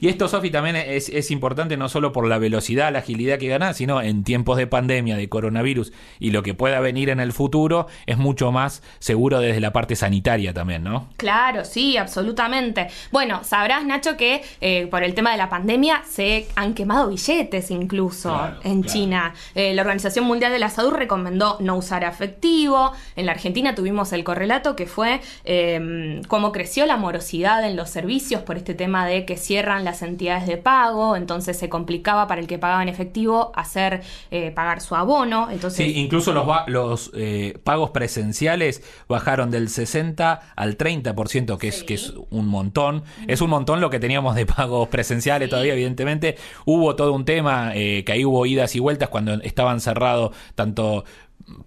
y 0.00 0.08
esto, 0.08 0.28
Sofi, 0.28 0.50
también 0.50 0.76
es, 0.76 1.30
importante 1.30 1.76
no 1.76 1.88
solo 1.88 2.12
por 2.12 2.26
la 2.26 2.38
velocidad, 2.38 2.92
la 2.92 3.00
agilidad 3.00 3.38
que 3.38 3.48
gana, 3.48 3.74
sino 3.74 4.02
en 4.02 4.24
tiempos 4.24 4.58
de 4.58 4.66
pandemia, 4.66 5.16
de 5.16 5.28
coronavirus 5.28 5.92
y 6.18 6.30
lo 6.30 6.42
que 6.42 6.54
pueda 6.54 6.80
venir 6.80 7.10
en 7.10 7.20
el 7.20 7.32
futuro, 7.32 7.86
es 8.06 8.18
mucho 8.18 8.52
más 8.52 8.82
seguro 8.98 9.40
desde 9.40 9.60
la 9.60 9.72
parte 9.72 9.96
sanitaria 9.96 10.52
también, 10.52 10.84
¿no? 10.84 11.08
Claro, 11.16 11.64
sí, 11.64 11.96
absolutamente. 11.96 12.88
Bueno, 13.10 13.44
sabrás, 13.44 13.84
Nacho, 13.84 14.16
que 14.16 14.42
eh, 14.60 14.86
por 14.88 15.02
el 15.02 15.14
tema 15.14 15.32
de 15.32 15.38
la 15.38 15.48
pandemia 15.48 16.02
se 16.08 16.48
han 16.56 16.74
quemado 16.74 17.08
billetes 17.08 17.70
incluso 17.70 18.50
en 18.64 18.84
China. 18.84 19.34
Eh, 19.54 19.74
la 19.74 19.82
Organización 19.82 20.24
Mundial 20.24 20.52
de 20.52 20.58
la 20.58 20.70
Salud 20.70 20.92
recomendó 20.92 21.56
no 21.60 21.76
usar 21.76 22.04
efectivo. 22.04 22.92
En 23.16 23.26
la 23.26 23.32
Argentina 23.32 23.74
tuvimos 23.74 24.12
el 24.12 24.24
correlato 24.24 24.76
que 24.76 24.86
fue 24.86 25.20
eh, 25.44 26.20
cómo 26.28 26.52
creció 26.52 26.86
la 26.86 26.91
morosidad 26.96 27.66
en 27.66 27.76
los 27.76 27.90
servicios 27.90 28.42
por 28.42 28.56
este 28.56 28.74
tema 28.74 29.06
de 29.06 29.24
que 29.24 29.36
cierran 29.36 29.84
las 29.84 30.02
entidades 30.02 30.46
de 30.46 30.56
pago, 30.56 31.16
entonces 31.16 31.58
se 31.58 31.68
complicaba 31.68 32.26
para 32.26 32.40
el 32.40 32.46
que 32.46 32.58
pagaba 32.58 32.82
en 32.82 32.88
efectivo 32.88 33.52
hacer 33.54 34.02
eh, 34.30 34.50
pagar 34.50 34.80
su 34.80 34.94
abono. 34.94 35.50
Entonces, 35.50 35.86
sí, 35.86 35.98
incluso 35.98 36.32
los, 36.32 36.46
los 36.66 37.10
eh, 37.14 37.58
pagos 37.64 37.90
presenciales 37.90 38.82
bajaron 39.08 39.50
del 39.50 39.68
60 39.68 40.40
al 40.56 40.78
30%, 40.78 41.58
que, 41.58 41.68
es, 41.68 41.82
que 41.84 41.94
es 41.94 42.12
un 42.30 42.46
montón. 42.46 43.02
Es 43.26 43.40
un 43.40 43.50
montón 43.50 43.80
lo 43.80 43.90
que 43.90 44.00
teníamos 44.00 44.34
de 44.34 44.46
pagos 44.46 44.88
presenciales 44.88 45.48
todavía, 45.48 45.72
evidentemente. 45.72 46.36
Hubo 46.64 46.96
todo 46.96 47.12
un 47.12 47.24
tema, 47.24 47.72
eh, 47.74 48.04
que 48.04 48.12
ahí 48.12 48.24
hubo 48.24 48.46
idas 48.46 48.74
y 48.76 48.80
vueltas 48.80 49.08
cuando 49.08 49.34
estaban 49.42 49.80
cerrados 49.80 50.34
tanto 50.54 51.04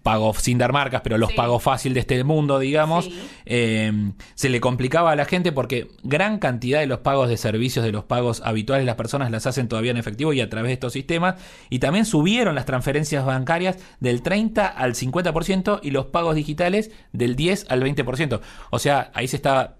pagos 0.03 0.37
sin 0.37 0.57
dar 0.57 0.71
marcas, 0.73 1.01
pero 1.01 1.17
los 1.17 1.33
pagos 1.33 1.63
fácil 1.63 1.93
de 1.93 1.99
este 1.99 2.23
mundo, 2.23 2.59
digamos, 2.59 3.09
eh, 3.45 3.91
se 4.33 4.49
le 4.49 4.59
complicaba 4.61 5.11
a 5.11 5.15
la 5.15 5.25
gente 5.25 5.51
porque 5.51 5.89
gran 6.03 6.39
cantidad 6.39 6.79
de 6.79 6.87
los 6.87 6.99
pagos 6.99 7.29
de 7.29 7.37
servicios, 7.37 7.83
de 7.85 7.91
los 7.91 8.03
pagos 8.03 8.41
habituales, 8.43 8.85
las 8.85 8.95
personas 8.95 9.31
las 9.31 9.47
hacen 9.47 9.67
todavía 9.67 9.91
en 9.91 9.97
efectivo 9.97 10.33
y 10.33 10.41
a 10.41 10.49
través 10.49 10.69
de 10.69 10.73
estos 10.73 10.93
sistemas, 10.93 11.35
y 11.69 11.79
también 11.79 12.05
subieron 12.05 12.55
las 12.55 12.65
transferencias 12.65 13.25
bancarias 13.25 13.77
del 13.99 14.21
30 14.21 14.67
al 14.67 14.93
50% 14.93 15.79
y 15.81 15.91
los 15.91 16.07
pagos 16.07 16.35
digitales 16.35 16.91
del 17.11 17.35
10 17.35 17.67
al 17.69 17.81
20%. 17.81 18.41
O 18.71 18.79
sea, 18.79 19.11
ahí 19.13 19.27
se 19.27 19.35
está 19.35 19.75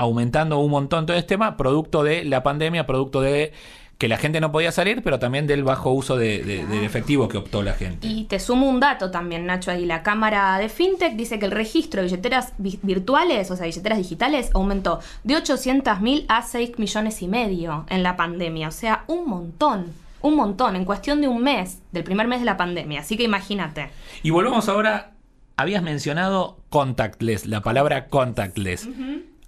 aumentando 0.00 0.58
un 0.58 0.70
montón 0.70 1.04
todo 1.04 1.16
este 1.16 1.28
tema, 1.28 1.58
producto 1.58 2.02
de 2.02 2.24
la 2.24 2.42
pandemia, 2.42 2.86
producto 2.86 3.20
de 3.20 3.52
que 4.00 4.08
la 4.08 4.16
gente 4.16 4.40
no 4.40 4.50
podía 4.50 4.72
salir, 4.72 5.02
pero 5.04 5.18
también 5.18 5.46
del 5.46 5.62
bajo 5.62 5.90
uso 5.92 6.16
de, 6.16 6.42
de- 6.42 6.64
del 6.66 6.82
efectivo 6.84 7.28
que 7.28 7.36
optó 7.36 7.62
la 7.62 7.74
gente. 7.74 8.08
Y 8.08 8.24
te 8.24 8.40
sumo 8.40 8.66
un 8.66 8.80
dato 8.80 9.10
también, 9.10 9.44
Nacho, 9.44 9.70
ahí. 9.70 9.84
La 9.84 10.02
Cámara 10.02 10.56
de 10.58 10.70
FinTech 10.70 11.16
dice 11.16 11.38
que 11.38 11.44
el 11.44 11.52
registro 11.52 12.00
de 12.00 12.06
billeteras 12.06 12.54
vi- 12.56 12.78
virtuales, 12.82 13.50
o 13.50 13.56
sea, 13.56 13.66
billeteras 13.66 13.98
digitales, 13.98 14.50
aumentó 14.54 15.00
de 15.22 15.34
800.000 15.36 16.24
a 16.28 16.40
6 16.42 16.78
millones 16.78 17.20
y 17.20 17.28
medio 17.28 17.84
en 17.90 18.02
la 18.02 18.16
pandemia. 18.16 18.68
O 18.68 18.72
sea, 18.72 19.04
un 19.06 19.28
montón. 19.28 19.92
Un 20.22 20.34
montón, 20.34 20.76
en 20.76 20.84
cuestión 20.86 21.20
de 21.20 21.28
un 21.28 21.42
mes, 21.42 21.80
del 21.92 22.02
primer 22.04 22.26
mes 22.26 22.40
de 22.40 22.46
la 22.46 22.56
pandemia. 22.56 23.00
Así 23.00 23.16
que 23.18 23.22
imagínate. 23.24 23.90
Y 24.22 24.30
volvemos 24.30 24.68
ahora, 24.70 25.12
habías 25.58 25.82
mencionado 25.82 26.58
contactless, 26.70 27.44
la 27.46 27.60
palabra 27.60 28.08
contactless. 28.08 28.88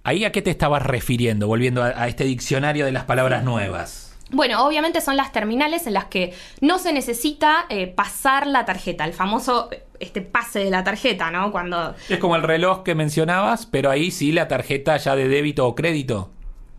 ¿Ahí 0.03 0.25
a 0.25 0.31
qué 0.31 0.41
te 0.41 0.49
estabas 0.51 0.83
refiriendo, 0.83 1.47
volviendo 1.47 1.81
a, 1.83 1.87
a 1.87 2.07
este 2.07 2.23
diccionario 2.25 2.85
de 2.85 2.91
las 2.91 3.05
palabras 3.05 3.43
nuevas? 3.43 4.02
Bueno, 4.33 4.65
obviamente 4.65 4.99
son 4.99 5.15
las 5.15 5.31
terminales 5.31 5.87
en 5.87 5.93
las 5.93 6.05
que 6.05 6.33
no 6.59 6.79
se 6.79 6.91
necesita 6.91 7.65
eh, 7.69 7.87
pasar 7.87 8.47
la 8.47 8.65
tarjeta, 8.65 9.05
el 9.05 9.13
famoso 9.13 9.69
este 9.99 10.21
pase 10.21 10.59
de 10.59 10.69
la 10.69 10.83
tarjeta, 10.83 11.31
¿no? 11.31 11.51
Cuando 11.51 11.95
Es 12.09 12.19
como 12.19 12.35
el 12.35 12.43
reloj 12.43 12.83
que 12.83 12.95
mencionabas, 12.95 13.65
pero 13.65 13.89
ahí 13.89 14.11
sí 14.11 14.31
la 14.31 14.47
tarjeta 14.47 14.97
ya 14.97 15.15
de 15.15 15.27
débito 15.27 15.67
o 15.67 15.75
crédito. 15.75 16.31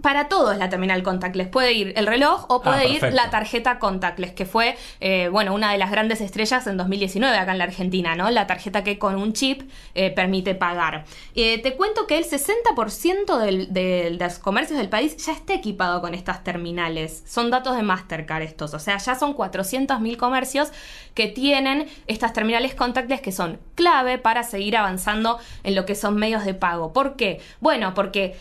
Para 0.04 0.28
todo 0.28 0.52
es 0.52 0.58
la 0.58 0.68
terminal 0.68 1.02
contactless. 1.02 1.48
Puede 1.48 1.72
ir 1.72 1.94
el 1.96 2.06
reloj 2.06 2.44
o 2.50 2.60
puede 2.60 2.84
ir 2.88 3.00
perfecto. 3.00 3.16
la 3.16 3.30
tarjeta 3.30 3.78
contactless, 3.78 4.32
que 4.32 4.44
fue, 4.44 4.76
eh, 5.00 5.28
bueno, 5.32 5.54
una 5.54 5.72
de 5.72 5.78
las 5.78 5.90
grandes 5.90 6.20
estrellas 6.20 6.66
en 6.66 6.76
2019 6.76 7.34
acá 7.38 7.52
en 7.52 7.58
la 7.58 7.64
Argentina, 7.64 8.14
¿no? 8.14 8.30
La 8.30 8.46
tarjeta 8.46 8.84
que 8.84 8.98
con 8.98 9.16
un 9.16 9.32
chip 9.32 9.62
eh, 9.94 10.10
permite 10.10 10.54
pagar. 10.54 11.06
Eh, 11.34 11.56
te 11.62 11.74
cuento 11.74 12.06
que 12.06 12.18
el 12.18 12.24
60% 12.26 13.38
del- 13.38 13.72
del- 13.72 14.18
de 14.18 14.24
los 14.26 14.38
comercios 14.38 14.78
del 14.78 14.90
país 14.90 15.16
ya 15.24 15.32
está 15.32 15.54
equipado 15.54 16.02
con 16.02 16.12
estas 16.12 16.44
terminales. 16.44 17.22
Son 17.26 17.50
datos 17.50 17.74
de 17.74 17.82
Mastercard 17.82 18.42
estos, 18.42 18.74
o 18.74 18.78
sea, 18.78 18.98
ya 18.98 19.14
son 19.14 19.32
400.000 19.32 20.18
comercios 20.18 20.68
que 21.14 21.28
tienen 21.28 21.88
estas 22.06 22.34
terminales 22.34 22.74
contactless 22.74 23.22
que 23.22 23.32
son 23.32 23.58
clave 23.74 24.18
para 24.18 24.42
seguir 24.42 24.76
avanzando 24.76 25.38
en 25.62 25.74
lo 25.74 25.86
que 25.86 25.94
son 25.94 26.16
medios 26.16 26.44
de 26.44 26.52
pago. 26.52 26.92
¿Por 26.92 27.16
qué? 27.16 27.40
Bueno, 27.60 27.94
porque 27.94 28.36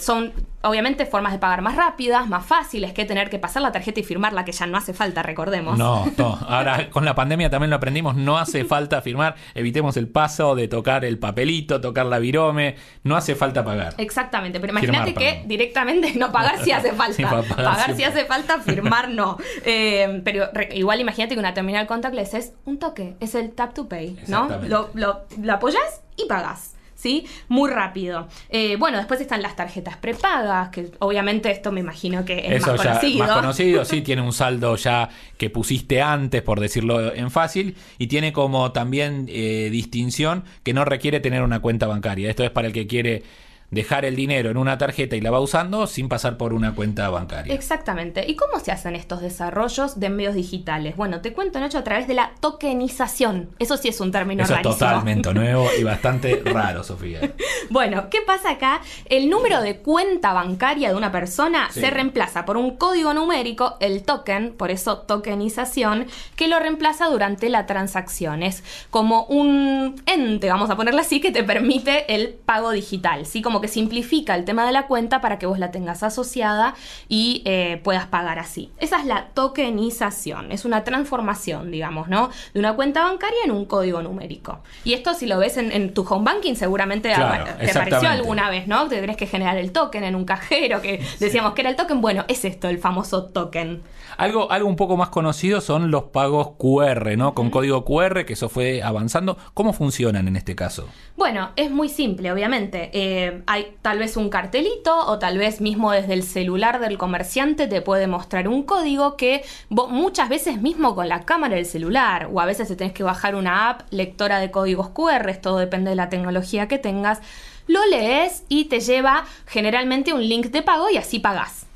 son 0.00 0.34
obviamente 0.68 1.06
formas 1.06 1.32
de 1.32 1.38
pagar 1.38 1.62
más 1.62 1.76
rápidas, 1.76 2.28
más 2.28 2.44
fáciles 2.44 2.92
que 2.92 3.04
tener 3.04 3.30
que 3.30 3.38
pasar 3.38 3.62
la 3.62 3.72
tarjeta 3.72 4.00
y 4.00 4.02
firmarla, 4.02 4.44
que 4.44 4.52
ya 4.52 4.66
no 4.66 4.76
hace 4.78 4.92
falta, 4.94 5.22
recordemos. 5.22 5.78
No, 5.78 6.06
no. 6.16 6.38
Ahora 6.48 6.90
con 6.90 7.04
la 7.04 7.14
pandemia 7.14 7.50
también 7.50 7.70
lo 7.70 7.76
aprendimos. 7.76 8.16
No 8.16 8.38
hace 8.38 8.64
falta 8.64 9.00
firmar. 9.02 9.34
Evitemos 9.54 9.96
el 9.96 10.08
paso 10.08 10.54
de 10.54 10.68
tocar 10.68 11.04
el 11.04 11.18
papelito, 11.18 11.80
tocar 11.80 12.06
la 12.06 12.18
virome. 12.18 12.76
No 13.02 13.16
hace 13.16 13.34
falta 13.34 13.64
pagar. 13.64 13.94
Exactamente, 13.98 14.60
pero 14.60 14.72
imagínate 14.72 15.14
que 15.14 15.30
perdón. 15.32 15.48
directamente 15.48 16.12
no 16.14 16.32
pagar 16.32 16.58
si 16.62 16.72
hace 16.72 16.92
falta. 16.94 17.14
Sí, 17.14 17.22
pagar 17.22 17.44
pagar 17.46 17.96
si 17.96 18.04
hace 18.04 18.24
falta, 18.24 18.60
firmar 18.60 19.08
no. 19.10 19.36
Eh, 19.64 20.20
pero 20.24 20.48
re- 20.52 20.70
igual 20.74 21.00
imagínate 21.00 21.34
que 21.34 21.40
una 21.40 21.54
terminal 21.54 21.86
contactless 21.86 22.34
es 22.34 22.52
un 22.64 22.78
toque, 22.78 23.16
es 23.20 23.34
el 23.34 23.52
tap 23.52 23.74
to 23.74 23.88
pay, 23.88 24.18
¿no? 24.28 24.48
Lo, 24.66 24.90
lo, 24.94 25.22
lo 25.40 25.52
apoyas 25.52 26.02
y 26.16 26.26
pagas. 26.26 26.74
¿Sí? 26.98 27.26
Muy 27.46 27.70
rápido. 27.70 28.26
Eh, 28.48 28.74
bueno, 28.74 28.98
después 28.98 29.20
están 29.20 29.40
las 29.40 29.54
tarjetas 29.54 29.96
prepagas, 29.98 30.70
que 30.70 30.90
obviamente 30.98 31.48
esto 31.48 31.70
me 31.70 31.78
imagino 31.78 32.24
que 32.24 32.38
es 32.38 32.62
Eso 32.62 32.72
más 32.72 32.82
ya 32.82 32.90
conocido. 32.94 33.18
más 33.24 33.36
conocido, 33.36 33.84
sí, 33.84 34.00
tiene 34.02 34.20
un 34.20 34.32
saldo 34.32 34.74
ya 34.74 35.08
que 35.36 35.48
pusiste 35.48 36.02
antes, 36.02 36.42
por 36.42 36.58
decirlo 36.58 37.14
en 37.14 37.30
fácil, 37.30 37.76
y 37.98 38.08
tiene 38.08 38.32
como 38.32 38.72
también 38.72 39.26
eh, 39.28 39.68
distinción 39.70 40.42
que 40.64 40.74
no 40.74 40.84
requiere 40.84 41.20
tener 41.20 41.44
una 41.44 41.60
cuenta 41.60 41.86
bancaria. 41.86 42.30
Esto 42.30 42.42
es 42.42 42.50
para 42.50 42.66
el 42.66 42.72
que 42.72 42.88
quiere 42.88 43.22
dejar 43.70 44.04
el 44.04 44.16
dinero 44.16 44.50
en 44.50 44.56
una 44.56 44.78
tarjeta 44.78 45.14
y 45.16 45.20
la 45.20 45.30
va 45.30 45.40
usando 45.40 45.86
sin 45.86 46.08
pasar 46.08 46.36
por 46.38 46.52
una 46.54 46.74
cuenta 46.74 47.08
bancaria. 47.10 47.52
Exactamente. 47.54 48.24
¿Y 48.26 48.34
cómo 48.34 48.58
se 48.60 48.72
hacen 48.72 48.96
estos 48.96 49.20
desarrollos 49.20 50.00
de 50.00 50.08
medios 50.08 50.34
digitales? 50.34 50.96
Bueno, 50.96 51.20
te 51.20 51.32
cuento, 51.34 51.60
Nacho, 51.60 51.78
a 51.78 51.84
través 51.84 52.08
de 52.08 52.14
la 52.14 52.32
tokenización. 52.40 53.50
Eso 53.58 53.76
sí 53.76 53.88
es 53.88 54.00
un 54.00 54.12
término 54.12 54.44
Eso 54.44 54.54
es 54.54 54.62
totalmente 54.62 55.32
nuevo 55.34 55.68
y 55.78 55.82
bastante 55.84 56.42
raro, 56.44 56.84
Sofía. 56.84 57.20
Bueno, 57.70 58.08
¿qué 58.08 58.20
pasa 58.26 58.52
acá? 58.52 58.80
El 59.10 59.28
número 59.28 59.60
de 59.60 59.76
cuenta 59.78 60.32
bancaria 60.32 60.88
de 60.88 60.94
una 60.94 61.12
persona 61.12 61.68
Sí. 61.70 61.80
se 61.80 61.90
reemplaza 61.90 62.46
por 62.46 62.56
un 62.56 62.76
código 62.78 63.12
numérico, 63.12 63.76
el 63.80 64.04
token, 64.04 64.54
por 64.56 64.70
eso 64.70 64.98
tokenización, 65.00 66.06
que 66.34 66.48
lo 66.48 66.58
reemplaza 66.60 67.08
durante 67.08 67.50
la 67.50 67.66
transacción. 67.66 68.42
Es 68.42 68.64
como 68.90 69.24
un 69.24 70.00
ente, 70.06 70.48
vamos 70.48 70.70
a 70.70 70.76
ponerlo 70.76 71.00
así, 71.02 71.20
que 71.20 71.30
te 71.30 71.44
permite 71.44 72.14
el 72.14 72.30
pago 72.30 72.70
digital, 72.70 73.26
¿sí? 73.26 73.42
Como 73.42 73.57
que 73.60 73.68
simplifica 73.68 74.34
el 74.34 74.44
tema 74.44 74.64
de 74.66 74.72
la 74.72 74.86
cuenta 74.86 75.20
para 75.20 75.38
que 75.38 75.46
vos 75.46 75.58
la 75.58 75.70
tengas 75.70 76.02
asociada 76.02 76.74
y 77.08 77.42
eh, 77.44 77.80
puedas 77.84 78.06
pagar 78.06 78.38
así. 78.38 78.70
Esa 78.78 78.98
es 78.98 79.06
la 79.06 79.28
tokenización, 79.34 80.52
es 80.52 80.64
una 80.64 80.84
transformación, 80.84 81.70
digamos, 81.70 82.08
¿no? 82.08 82.30
De 82.54 82.60
una 82.60 82.74
cuenta 82.74 83.02
bancaria 83.04 83.38
en 83.44 83.50
un 83.50 83.64
código 83.64 84.02
numérico. 84.02 84.60
Y 84.84 84.94
esto 84.94 85.14
si 85.14 85.26
lo 85.26 85.38
ves 85.38 85.56
en, 85.56 85.72
en 85.72 85.94
tu 85.94 86.02
home 86.08 86.24
banking 86.24 86.54
seguramente 86.54 87.08
Claro, 87.14 87.44
te 87.44 87.50
pareció 87.50 87.66
exactamente. 87.66 88.06
alguna 88.06 88.50
vez, 88.50 88.66
¿no? 88.66 88.88
Te 88.88 89.00
tenés 89.00 89.16
que 89.16 89.26
generar 89.26 89.56
el 89.56 89.72
token 89.72 90.04
en 90.04 90.14
un 90.14 90.24
cajero, 90.24 90.80
que 90.82 91.02
decíamos 91.20 91.54
que 91.54 91.62
era 91.62 91.70
el 91.70 91.76
token. 91.76 92.00
Bueno, 92.00 92.24
es 92.28 92.44
esto, 92.44 92.68
el 92.68 92.78
famoso 92.78 93.24
token. 93.26 93.82
Algo, 94.16 94.50
algo 94.50 94.68
un 94.68 94.76
poco 94.76 94.96
más 94.96 95.10
conocido 95.10 95.60
son 95.60 95.90
los 95.90 96.04
pagos 96.04 96.52
QR, 96.58 97.16
¿no? 97.16 97.34
Con 97.34 97.50
código 97.50 97.84
QR, 97.84 98.24
que 98.24 98.32
eso 98.32 98.48
fue 98.48 98.82
avanzando. 98.82 99.38
¿Cómo 99.54 99.72
funcionan 99.72 100.26
en 100.26 100.36
este 100.36 100.56
caso? 100.56 100.88
Bueno, 101.16 101.50
es 101.56 101.70
muy 101.70 101.88
simple, 101.88 102.32
obviamente. 102.32 102.90
Eh, 102.92 103.42
hay 103.50 103.74
tal 103.80 103.98
vez 103.98 104.18
un 104.18 104.28
cartelito 104.28 105.06
o 105.06 105.18
tal 105.18 105.38
vez 105.38 105.62
mismo 105.62 105.90
desde 105.90 106.12
el 106.12 106.22
celular 106.22 106.80
del 106.80 106.98
comerciante 106.98 107.66
te 107.66 107.80
puede 107.80 108.06
mostrar 108.06 108.46
un 108.46 108.62
código 108.62 109.16
que 109.16 109.42
vos 109.70 109.90
muchas 109.90 110.28
veces 110.28 110.60
mismo 110.60 110.94
con 110.94 111.08
la 111.08 111.24
cámara 111.24 111.56
del 111.56 111.64
celular 111.64 112.28
o 112.30 112.42
a 112.42 112.44
veces 112.44 112.68
te 112.68 112.76
tenés 112.76 112.92
que 112.92 113.04
bajar 113.04 113.34
una 113.34 113.70
app 113.70 113.90
lectora 113.90 114.38
de 114.38 114.50
códigos 114.50 114.90
QR, 114.90 115.34
todo 115.40 115.56
depende 115.56 115.88
de 115.88 115.96
la 115.96 116.10
tecnología 116.10 116.68
que 116.68 116.76
tengas. 116.76 117.20
Lo 117.66 117.84
lees 117.86 118.44
y 118.50 118.66
te 118.66 118.80
lleva 118.80 119.24
generalmente 119.46 120.12
un 120.12 120.28
link 120.28 120.48
de 120.48 120.60
pago 120.60 120.90
y 120.90 120.98
así 120.98 121.18
pagás. 121.18 121.67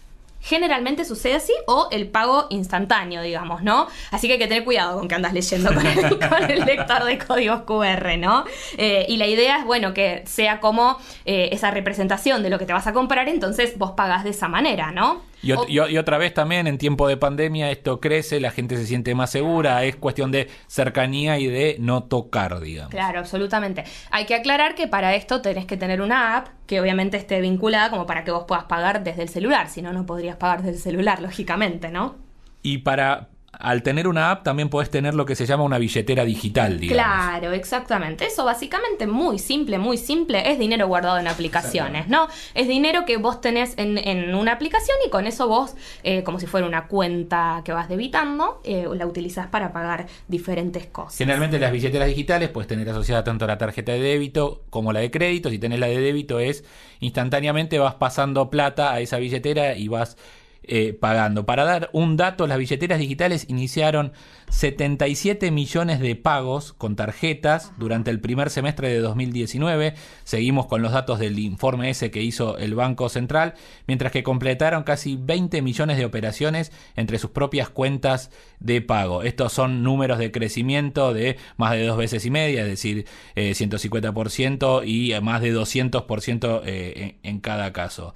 Generalmente 0.43 1.05
sucede 1.05 1.35
así 1.35 1.53
o 1.67 1.89
el 1.91 2.09
pago 2.09 2.47
instantáneo, 2.51 3.23
digamos, 3.23 3.63
¿no? 3.63 3.87
Así 4.11 4.27
que 4.27 4.35
hay 4.35 4.39
que 4.39 4.49
tener 4.49 4.65
cuidado 4.65 4.99
con 4.99 5.09
que 5.09 5.15
andas 5.15 5.33
leyendo 5.33 5.73
con 5.73 5.87
el, 5.87 6.61
lector 6.67 7.05
de 7.05 7.19
códigos 7.19 7.63
QR, 7.63 8.19
¿no? 8.19 8.45
Eh, 8.77 9.07
y 9.09 9.17
la 9.17 9.27
idea 9.27 9.59
es, 9.59 9.65
bueno, 9.65 9.95
que 9.95 10.23
sea 10.27 10.61
como 10.61 10.99
eh, 11.25 11.51
esa 11.53 11.71
representación 11.71 12.43
de 12.43 12.51
lo 12.51 12.59
que 12.59 12.67
te 12.67 12.73
vas 12.73 12.87
a 12.87 12.93
comprar, 12.93 13.29
entonces 13.29 13.79
vos 13.79 13.93
pagás 13.93 14.25
de 14.25 14.31
esa 14.31 14.49
manera, 14.49 14.91
¿no? 14.91 15.23
Y, 15.43 15.51
ot- 15.51 15.65
O- 15.67 15.69
y 15.69 15.79
o- 15.81 15.89
y 15.89 15.99
otra 15.99 16.19
vez 16.19 16.33
también 16.33 16.67
en 16.67 16.79
tiempo 16.79 17.09
de 17.09 17.17
pandemia 17.17 17.71
esto 17.71 18.01
crece, 18.01 18.39
la 18.41 18.51
gente 18.53 18.77
se 18.77 18.87
siente 18.87 19.15
más 19.15 19.31
segura, 19.31 19.83
es 19.85 19.97
cuestión 19.97 20.31
de 20.31 20.49
cercanía 20.69 21.39
y 21.39 21.47
de 21.47 21.77
no 21.81 22.05
tocar, 22.05 22.61
digamos. 22.61 22.91
Claro, 22.91 23.19
absolutamente. 23.19 23.85
Hay 24.11 24.27
que 24.27 24.35
aclarar 24.35 24.75
que 24.75 24.87
para 24.87 25.15
esto 25.15 25.43
tenés 25.43 25.67
que 25.67 25.77
tener 25.77 26.01
una 26.01 26.37
app 26.37 26.49
que 26.67 26.81
obviamente 26.81 27.17
esté 27.17 27.41
vinculada 27.41 27.91
como 27.91 28.07
para 28.07 28.23
que 28.25 28.31
vos 28.31 28.45
puedas 28.47 28.65
pagar 28.65 29.03
desde 29.03 29.23
el 29.23 29.29
celular, 29.29 29.69
si 29.69 29.83
no, 29.83 29.93
no 29.93 30.07
podrías 30.07 30.37
pagar 30.37 30.63
desde 30.63 30.77
el 30.77 30.83
celular, 30.83 31.21
lógicamente, 31.21 31.91
¿no? 31.91 32.15
Y 32.63 32.79
para 32.79 33.29
al 33.53 33.83
tener 33.83 34.09
una 34.09 34.31
app 34.31 34.43
también 34.43 34.69
podés 34.69 34.91
tener 34.91 35.15
lo 35.15 35.27
que 35.27 35.35
se 35.37 35.47
llama 35.47 35.63
una 35.63 35.79
billetera 35.79 36.25
digital, 36.25 36.81
digamos. 36.81 37.05
Claro, 37.05 37.53
exactamente. 37.53 38.27
Eso 38.27 38.45
básicamente 38.45 39.07
muy 39.07 39.39
simple, 39.39 39.79
muy 39.79 39.99
simple. 39.99 40.51
Es 40.51 40.59
dinero 40.59 40.89
guardado 40.89 41.19
en 41.19 41.29
aplicaciones, 41.29 42.09
¿no? 42.09 42.29
Es 42.55 42.67
dinero 42.67 43.05
que 43.05 43.19
vos 43.19 43.41
tenés 43.41 43.75
en, 43.77 43.99
en 43.99 44.35
una 44.35 44.53
aplicación 44.53 44.97
y 45.07 45.11
con 45.11 45.27
eso 45.27 45.49
vos, 45.49 45.75
eh, 46.03 46.23
como 46.23 46.41
si 46.41 46.47
fuera 46.47 46.67
una 46.67 46.87
cuenta 46.89 47.63
que 47.65 47.73
vas 47.73 47.89
debitando, 47.89 48.61
eh, 48.65 48.87
la 48.95 49.07
utilizás 49.07 49.49
para 49.49 49.73
pagar 49.73 50.07
diferentes 50.29 50.87
cosas. 50.87 51.19
Generalmente 51.19 51.59
las 51.59 51.73
billeteras 51.73 52.09
digitales 52.09 52.49
puedes 52.49 52.69
tener 52.69 52.89
asociada 52.89 53.23
tanto 53.23 53.47
la 53.47 53.59
tarjeta 53.59 53.93
de 53.93 54.01
débito 54.01 54.63
como 54.71 54.93
la 54.93 55.01
de 55.01 55.11
crédito. 55.11 55.51
Si 55.51 55.59
tenés 55.59 55.79
la 55.79 55.87
de 55.87 56.01
débito 56.01 56.41
es 56.41 56.65
instantáneamente 57.01 57.79
vas 57.79 57.95
pasando 57.95 58.49
plata 58.49 58.93
a 58.93 59.01
esa 59.01 59.19
billetera 59.19 59.77
y 59.77 59.89
vas 59.89 60.17
eh, 60.65 60.93
pagando. 60.93 61.45
Para 61.45 61.65
dar 61.65 61.91
un 61.93 62.17
dato, 62.17 62.47
las 62.47 62.59
billeteras 62.59 63.01
digitales 63.01 63.47
iniciaron 63.49 64.13
77 64.51 65.51
millones 65.51 65.99
de 65.99 66.15
pagos 66.15 66.73
con 66.73 66.95
tarjetas 66.95 67.73
durante 67.79 68.11
el 68.11 68.21
primer 68.21 68.49
semestre 68.49 68.89
de 68.89 69.01
2019. 69.01 69.95
Seguimos 70.23 70.67
con 70.67 70.83
los 70.83 70.93
datos 70.93 71.19
del 71.19 71.39
informe 71.39 71.91
ese 71.91 72.11
que 72.11 72.23
hizo 72.23 72.59
el 72.59 72.75
Banco 72.75 73.09
Central, 73.09 73.55
mientras 73.87 74.13
que 74.13 74.23
completaron 74.23 74.85
casi 74.85 75.17
20 75.17 75.63
millones 75.63 75.97
de 75.97 76.05
operaciones 76.05 76.71
entre 76.95 77.19
sus 77.19 77.31
propias 77.31 77.69
cuentas 77.69 78.31
de 78.61 78.81
pago. 78.83 79.23
Estos 79.25 79.53
son 79.53 79.83
números 79.83 80.19
de 80.19 80.31
crecimiento 80.31 81.13
de 81.13 81.39
más 81.57 81.73
de 81.73 81.85
dos 81.85 81.97
veces 81.97 82.25
y 82.25 82.31
media, 82.31 82.63
es 82.63 82.69
decir, 82.69 83.07
eh, 83.35 83.55
150% 83.55 84.85
y 84.87 85.21
más 85.23 85.41
de 85.41 85.55
200% 85.55 86.63
eh, 86.65 87.19
en, 87.23 87.31
en 87.31 87.41
cada 87.41 87.73
caso. 87.73 88.15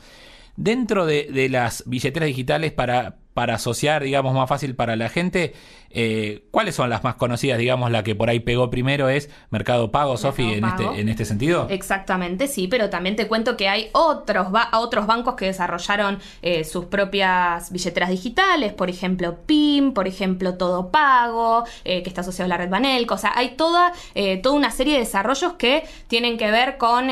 Dentro 0.57 1.07
de, 1.07 1.25
de 1.25 1.49
las 1.49 1.85
billeteras 1.87 2.29
digitales 2.29 2.73
para 2.73 3.19
para 3.37 3.57
asociar, 3.57 4.03
digamos, 4.03 4.33
más 4.33 4.49
fácil 4.49 4.75
para 4.75 4.97
la 4.97 5.11
gente, 5.11 5.53
eh, 5.99 6.45
¿cuáles 6.51 6.75
son 6.75 6.91
las 6.91 7.03
más 7.05 7.15
conocidas? 7.15 7.59
Digamos, 7.59 7.91
la 7.91 8.05
que 8.05 8.15
por 8.15 8.29
ahí 8.29 8.41
pegó 8.41 8.69
primero 8.69 9.09
es 9.09 9.31
Mercado 9.49 9.91
Pago, 9.91 10.19
Sofi, 10.19 10.53
en 10.53 10.67
este, 10.67 10.85
en 10.85 11.09
este 11.09 11.25
sentido. 11.25 11.69
Exactamente, 11.71 12.49
sí, 12.49 12.69
pero 12.69 12.91
también 12.91 13.17
te 13.17 13.27
cuento 13.27 13.57
que 13.57 13.71
hay 13.71 13.89
otros, 13.93 14.49
otros 14.75 15.07
bancos 15.07 15.37
que 15.37 15.47
desarrollaron 15.47 16.19
eh, 16.43 16.65
sus 16.65 16.85
propias 16.85 17.73
billeteras 17.73 18.11
digitales, 18.11 18.75
por 18.75 18.91
ejemplo, 18.91 19.39
PIM, 19.47 19.95
por 19.95 20.07
ejemplo, 20.07 20.59
Todo 20.59 20.91
Pago, 20.91 21.65
eh, 21.85 22.03
que 22.03 22.11
está 22.11 22.21
asociado 22.21 22.45
a 22.45 22.49
la 22.49 22.59
red 22.59 22.69
Banelco. 22.69 23.15
O 23.15 23.19
sea, 23.19 23.33
hay 23.35 23.57
toda, 23.57 23.95
toda 24.43 24.55
una 24.55 24.71
serie 24.71 24.95
de 24.95 25.01
desarrollos 25.01 25.55
que 25.55 25.85
tienen 26.09 26.37
que 26.37 26.51
ver 26.51 26.77
con 26.77 27.09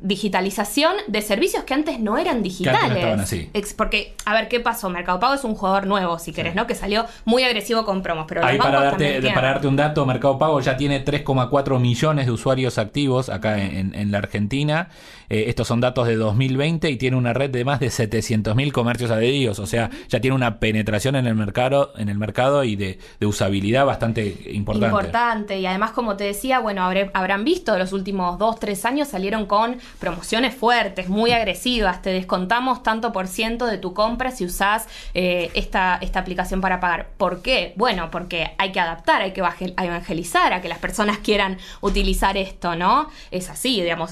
digitalización 0.00 0.96
de 1.06 1.22
servicios 1.22 1.62
que 1.62 1.74
antes 1.74 2.00
no 2.00 2.18
eran 2.18 2.42
digitales. 2.42 3.44
porque, 3.76 4.16
a 4.24 4.34
ver, 4.34 4.48
¿qué 4.48 4.58
pasó? 4.58 4.90
Mercado 4.90 5.20
Pago 5.20 5.34
es 5.34 5.44
un 5.44 5.54
jugador 5.54 5.86
nuevo, 5.86 6.18
si 6.18 6.32
querés, 6.32 6.56
¿no? 6.56 6.66
Que 6.66 6.74
salió 6.74 7.06
muy 7.24 7.44
agresivo 7.44 7.84
con 7.84 7.91
promos. 8.00 8.24
Pero 8.28 8.44
Ahí 8.44 8.56
para 8.56 8.80
darte, 8.80 9.20
para 9.34 9.48
darte 9.48 9.66
un 9.66 9.76
dato, 9.76 10.06
Mercado 10.06 10.38
Pago 10.38 10.60
ya 10.60 10.76
tiene 10.76 11.04
3,4 11.04 11.78
millones 11.78 12.26
de 12.26 12.32
usuarios 12.32 12.78
activos 12.78 13.28
acá 13.28 13.58
en, 13.58 14.10
la 14.10 14.18
Argentina. 14.18 14.88
Eh, 15.32 15.48
estos 15.48 15.66
son 15.66 15.80
datos 15.80 16.06
de 16.06 16.16
2020 16.16 16.90
y 16.90 16.98
tiene 16.98 17.16
una 17.16 17.32
red 17.32 17.48
de 17.48 17.64
más 17.64 17.80
de 17.80 17.86
700.000 17.86 18.70
comercios 18.70 19.10
adheridos. 19.10 19.60
O 19.60 19.66
sea, 19.66 19.88
ya 20.10 20.20
tiene 20.20 20.34
una 20.34 20.58
penetración 20.58 21.16
en 21.16 21.26
el 21.26 21.34
mercado, 21.34 21.94
en 21.96 22.10
el 22.10 22.18
mercado 22.18 22.64
y 22.64 22.76
de, 22.76 22.98
usabilidad 23.24 23.86
bastante 23.86 24.36
importante. 24.50 24.88
Importante. 24.88 25.58
Y 25.58 25.64
además, 25.64 25.92
como 25.92 26.16
te 26.16 26.24
decía, 26.24 26.60
bueno, 26.60 26.82
habrán 27.14 27.44
visto 27.44 27.78
los 27.78 27.94
últimos 27.94 28.38
2, 28.38 28.60
3 28.60 28.84
años 28.84 29.08
salieron 29.08 29.46
con 29.46 29.78
promociones 29.98 30.54
fuertes, 30.54 31.08
muy 31.08 31.32
agresivas. 31.32 32.02
Te 32.02 32.10
descontamos 32.10 32.82
tanto 32.82 33.10
por 33.10 33.26
ciento 33.26 33.64
de 33.64 33.78
tu 33.78 33.94
compra 33.94 34.32
si 34.32 34.44
usás 34.44 34.86
eh, 35.14 35.50
esta, 35.54 35.96
esta 36.02 36.20
aplicación 36.20 36.60
para 36.60 36.78
pagar. 36.78 37.08
¿Por 37.16 37.40
qué? 37.40 37.72
Bueno, 37.76 38.10
porque 38.10 38.50
hay 38.58 38.70
que 38.70 38.80
adaptar, 38.80 39.22
hay 39.22 39.32
que 39.32 39.40
evangelizar 39.40 40.52
a 40.52 40.60
que 40.60 40.68
las 40.68 40.78
personas 40.78 41.16
quieran 41.18 41.56
utilizar 41.80 42.36
esto, 42.36 42.76
¿no? 42.76 43.08
Es 43.30 43.48
así, 43.48 43.80
digamos, 43.80 44.10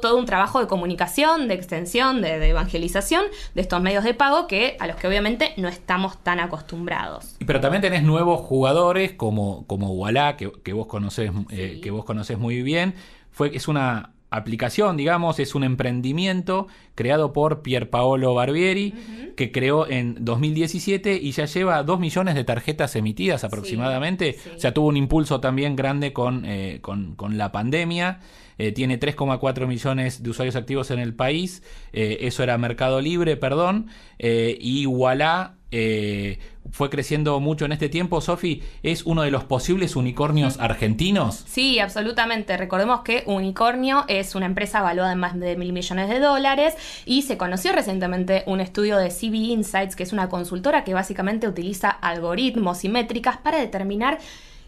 todo 0.00 0.16
un 0.16 0.24
trabajo 0.24 0.45
de 0.54 0.66
comunicación, 0.66 1.48
de 1.48 1.54
extensión, 1.54 2.22
de, 2.22 2.48
evangelización 2.48 3.24
de 3.54 3.60
estos 3.60 3.82
medios 3.82 4.04
de 4.04 4.14
pago 4.14 4.46
que 4.46 4.76
a 4.80 4.86
los 4.86 4.96
que 4.96 5.08
obviamente 5.08 5.52
no 5.56 5.68
estamos 5.68 6.18
tan 6.22 6.40
acostumbrados. 6.40 7.36
Pero 7.44 7.60
también 7.60 7.82
tenés 7.82 8.02
nuevos 8.02 8.40
jugadores 8.40 9.12
como, 9.12 9.66
como 9.66 9.92
Walla, 9.92 10.36
que, 10.36 10.72
vos 10.72 10.86
conocés, 10.86 11.30
eh, 11.50 11.80
que 11.82 11.90
vos 11.90 12.04
conocés 12.04 12.38
muy 12.38 12.62
bien. 12.62 12.94
Fue, 13.30 13.54
es 13.54 13.68
una 13.68 14.12
aplicación, 14.30 14.96
digamos, 14.96 15.38
es 15.38 15.54
un 15.54 15.64
emprendimiento 15.64 16.66
creado 16.94 17.32
por 17.32 17.62
Pierpaolo 17.62 18.34
Barbieri, 18.34 18.94
que 19.36 19.52
creó 19.52 19.86
en 19.88 20.24
2017 20.24 21.18
y 21.22 21.32
ya 21.32 21.44
lleva 21.46 21.82
2 21.82 22.00
millones 22.00 22.34
de 22.34 22.44
tarjetas 22.44 22.96
emitidas 22.96 23.44
aproximadamente. 23.44 24.36
O 24.56 24.58
sea, 24.58 24.74
tuvo 24.74 24.88
un 24.88 24.96
impulso 24.96 25.40
también 25.40 25.76
grande 25.76 26.12
con, 26.12 26.44
eh, 26.44 26.80
con, 26.82 27.16
la 27.36 27.52
pandemia. 27.52 28.20
Eh, 28.58 28.72
tiene 28.72 28.98
3,4 28.98 29.66
millones 29.66 30.22
de 30.22 30.30
usuarios 30.30 30.56
activos 30.56 30.90
en 30.90 30.98
el 30.98 31.14
país. 31.14 31.62
Eh, 31.92 32.18
eso 32.22 32.42
era 32.42 32.58
Mercado 32.58 33.00
Libre, 33.00 33.36
perdón. 33.36 33.88
y 34.18 34.86
Walla 34.86 35.56
eh, 35.72 36.38
fue 36.70 36.90
creciendo 36.90 37.38
mucho 37.40 37.64
en 37.64 37.72
este 37.72 37.88
tiempo, 37.88 38.20
Sofi, 38.20 38.62
es 38.82 39.04
uno 39.04 39.22
de 39.22 39.30
los 39.30 39.44
posibles 39.44 39.96
unicornios 39.96 40.58
argentinos. 40.58 41.44
Sí, 41.46 41.80
absolutamente. 41.80 42.56
Recordemos 42.56 43.00
que 43.02 43.24
Unicornio 43.26 44.04
es 44.08 44.34
una 44.34 44.46
empresa 44.46 44.80
valuada 44.80 45.12
en 45.12 45.18
más 45.18 45.38
de 45.38 45.56
mil 45.56 45.72
millones 45.72 46.08
de 46.08 46.18
dólares 46.18 46.74
y 47.04 47.22
se 47.22 47.36
conoció 47.36 47.72
recientemente 47.72 48.42
un 48.46 48.60
estudio 48.60 48.96
de 48.96 49.10
CB 49.10 49.34
Insights, 49.34 49.96
que 49.96 50.04
es 50.04 50.12
una 50.12 50.28
consultora 50.28 50.82
que 50.84 50.94
básicamente 50.94 51.48
utiliza 51.48 51.90
algoritmos 51.90 52.84
y 52.84 52.88
métricas 52.88 53.36
para 53.36 53.58
determinar 53.58 54.18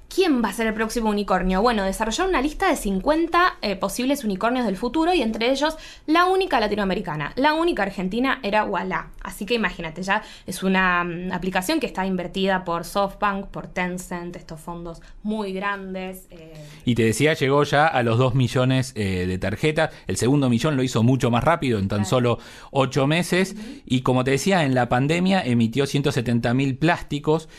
¿Quién 0.09 0.42
va 0.42 0.49
a 0.49 0.53
ser 0.55 0.66
el 0.66 0.73
próximo 0.73 1.11
unicornio? 1.11 1.61
Bueno, 1.61 1.85
desarrollaron 1.85 2.31
una 2.31 2.40
lista 2.40 2.71
de 2.71 2.77
50 2.77 3.59
eh, 3.61 3.77
posibles 3.77 4.25
unicornios 4.25 4.64
del 4.64 4.79
futuro 4.79 5.12
y 5.12 5.21
entre 5.21 5.51
ellos 5.51 5.77
la 6.07 6.25
única 6.25 6.59
latinoamericana, 6.61 7.33
la 7.37 7.53
única 7.53 7.83
argentina 7.83 8.40
era 8.42 8.64
Walla. 8.64 9.09
Así 9.21 9.44
que 9.44 9.53
imagínate, 9.53 10.03
ya 10.03 10.23
es 10.47 10.62
una 10.62 11.05
mm, 11.05 11.33
aplicación 11.33 11.79
que 11.79 11.87
está 11.87 12.07
invertida 12.07 12.64
por 12.64 12.87
SoftBank, 12.87 13.49
por 13.49 13.66
Tencent, 13.66 14.35
estos 14.37 14.59
fondos 14.61 15.03
muy 15.23 15.53
grandes. 15.53 16.27
Eh. 16.31 16.55
Y 16.87 16.94
te 16.94 17.05
decía, 17.05 17.35
llegó 17.35 17.62
ya 17.64 17.87
a 17.87 18.03
los 18.03 18.16
2 18.16 18.35
millones 18.35 18.94
eh, 18.97 19.27
de 19.27 19.37
tarjetas. 19.37 19.90
El 20.07 20.16
segundo 20.16 20.49
millón 20.49 20.77
lo 20.77 20.83
hizo 20.83 21.03
mucho 21.03 21.31
más 21.31 21.44
rápido, 21.44 21.79
en 21.79 21.88
tan 21.88 22.07
solo 22.07 22.38
8 22.71 23.07
meses. 23.07 23.57
Y 23.85 24.01
como 24.01 24.25
te 24.25 24.31
decía, 24.31 24.64
en 24.64 24.75
la 24.75 24.88
pandemia 24.88 25.42
emitió 25.42 25.85
170 25.87 26.55
mil 26.55 26.79
plásticos. 26.79 27.51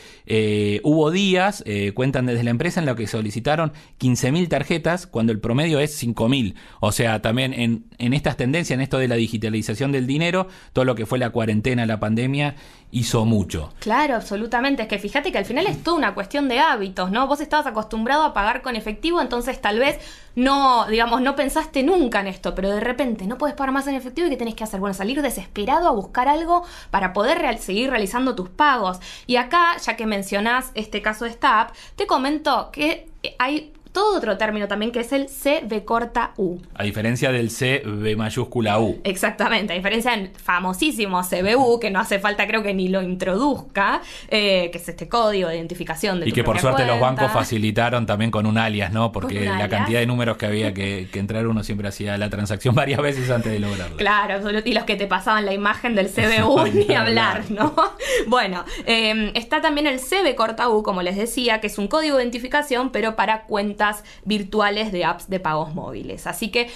hubo 0.84 1.12
días, 1.12 1.64
cuentan 1.94 2.26
desde 2.26 2.39
la 2.44 2.52
empresa 2.52 2.80
en 2.80 2.86
la 2.86 2.96
que 2.96 3.08
solicitaron 3.08 3.74
15.000 4.00 4.48
tarjetas 4.48 5.08
cuando 5.08 5.32
el 5.32 5.40
promedio 5.40 5.80
es 5.80 6.02
5.000. 6.02 6.56
O 6.80 6.92
sea, 6.92 7.22
también 7.22 7.54
en, 7.54 7.86
en 7.98 8.14
estas 8.14 8.38
tendencias, 8.38 8.76
en 8.76 8.82
esto 8.82 8.98
de 8.98 9.08
la 9.08 9.16
digitalización 9.16 9.92
del 9.92 10.08
dinero, 10.08 10.48
todo 10.74 10.86
lo 10.86 10.96
que 10.96 11.06
fue 11.06 11.20
la 11.20 11.30
cuarentena, 11.30 11.86
la 11.86 12.00
pandemia, 12.00 12.56
hizo 12.92 13.26
mucho. 13.26 13.72
Claro, 13.80 14.16
absolutamente. 14.16 14.84
Es 14.84 14.88
que 14.88 15.00
fíjate 15.00 15.32
que 15.32 15.38
al 15.38 15.46
final 15.46 15.68
es 15.68 15.84
toda 15.84 15.98
una 15.98 16.14
cuestión 16.14 16.48
de 16.48 16.60
hábitos, 16.60 17.12
¿no? 17.12 17.28
Vos 17.28 17.40
estabas 17.42 17.68
acostumbrado 17.68 18.24
a 18.24 18.34
pagar 18.34 18.62
con 18.62 18.76
efectivo, 18.76 19.22
entonces 19.22 19.62
tal 19.62 19.80
vez 19.80 19.98
no, 20.40 20.86
digamos, 20.88 21.22
no 21.22 21.36
pensaste 21.36 21.84
nunca 21.84 22.22
en 22.22 22.28
esto, 22.28 22.56
pero 22.56 22.72
de 22.72 22.80
repente 22.80 23.28
no 23.28 23.38
puedes 23.38 23.58
pagar 23.58 23.74
más 23.74 23.88
en 23.88 23.96
efectivo 23.96 24.26
y 24.26 24.30
¿qué 24.30 24.38
tenés 24.38 24.56
que 24.56 24.64
hacer? 24.64 24.80
Bueno, 24.80 24.94
salir 24.94 25.22
desesperado 25.22 25.90
a 25.90 25.92
buscar 25.92 26.30
algo 26.30 26.64
para 26.92 27.12
poder 27.12 27.58
seguir 27.60 27.90
realizando 27.90 28.36
tus 28.36 28.48
pagos. 28.48 29.00
Y 29.28 29.36
acá, 29.36 29.76
ya 29.78 29.98
que 29.98 30.06
mencionás 30.06 30.72
este 30.76 31.02
caso 31.02 31.26
de 31.26 31.32
esta 31.32 31.74
te 31.98 32.08
comento 32.08 32.70
que 32.72 33.10
hay 33.38 33.74
todo 33.92 34.18
otro 34.18 34.38
término 34.38 34.68
también 34.68 34.92
que 34.92 35.00
es 35.00 35.12
el 35.12 35.28
CB 35.28 35.84
corta 35.84 36.34
U. 36.38 36.60
A 36.76 36.84
diferencia 36.84 37.32
del 37.32 37.50
CB 37.50 38.16
mayúscula 38.16 38.80
U. 38.80 39.00
Exactamente, 39.04 39.74
a 39.74 39.76
diferencia 39.76 40.12
del 40.12 40.30
famosísimo 40.30 41.22
CBU, 41.22 41.80
que 41.80 41.90
no 41.90 42.00
hace 42.00 42.20
falta 42.20 42.48
creo 42.48 42.62
que 42.62 42.74
ni 42.74 42.88
lo 42.88 43.02
introduzca, 43.02 44.02
eh, 44.28 44.70
que 44.72 44.78
es 44.78 44.88
este 44.88 45.10
código 45.10 45.50
de 45.50 45.58
identificación 45.58 46.20
de 46.20 46.30
Y 46.30 46.32
que 46.32 46.44
por 46.44 46.60
suerte 46.60 46.86
los 46.86 47.00
bancos 47.00 47.32
facilitaron 47.32 48.06
también 48.06 48.32
con 48.32 48.46
un 48.46 48.58
alias, 48.58 48.92
¿no? 48.92 49.12
Porque 49.12 49.46
la 49.46 49.70
cantidad 49.70 50.00
de 50.00 50.06
números 50.06 50.38
que 50.38 50.46
había 50.46 50.74
que, 50.74 51.08
entrar 51.20 51.48
uno 51.48 51.64
siempre 51.64 51.88
hacía 51.88 52.18
la 52.18 52.30
transacción 52.30 52.76
varias 52.76 53.02
veces 53.02 53.30
antes 53.30 53.52
de 53.52 53.60
lograrlo. 53.60 53.98
Claro, 53.98 54.50
y 54.64 54.74
los 54.74 54.84
que 54.84 54.96
te 54.96 55.08
pasaban 55.08 55.46
la 55.46 55.54
imagen 55.54 55.96
del 55.96 56.08
CBU 56.08 56.68
ni 56.74 56.94
hablar, 56.94 57.44
¿no? 57.50 57.74
bueno, 58.28 58.64
em, 58.86 59.32
está 59.36 59.62
también 59.62 59.88
el 59.88 60.00
CB 60.00 60.36
corta 60.36 60.70
U, 60.70 60.84
como 60.84 61.02
les 61.02 61.16
decía, 61.18 61.60
que 61.60 61.68
es 61.68 61.78
un 61.78 61.88
código 61.88 62.18
de 62.18 62.24
identificación, 62.24 62.92
pero 62.92 63.16
para 63.16 63.44
cuentas 63.44 63.79
virtuales 64.26 64.92
de 64.92 65.06
apps 65.06 65.30
de 65.30 65.40
pagos 65.40 65.74
móviles. 65.74 66.28
Así 66.28 66.50
que 66.50 66.70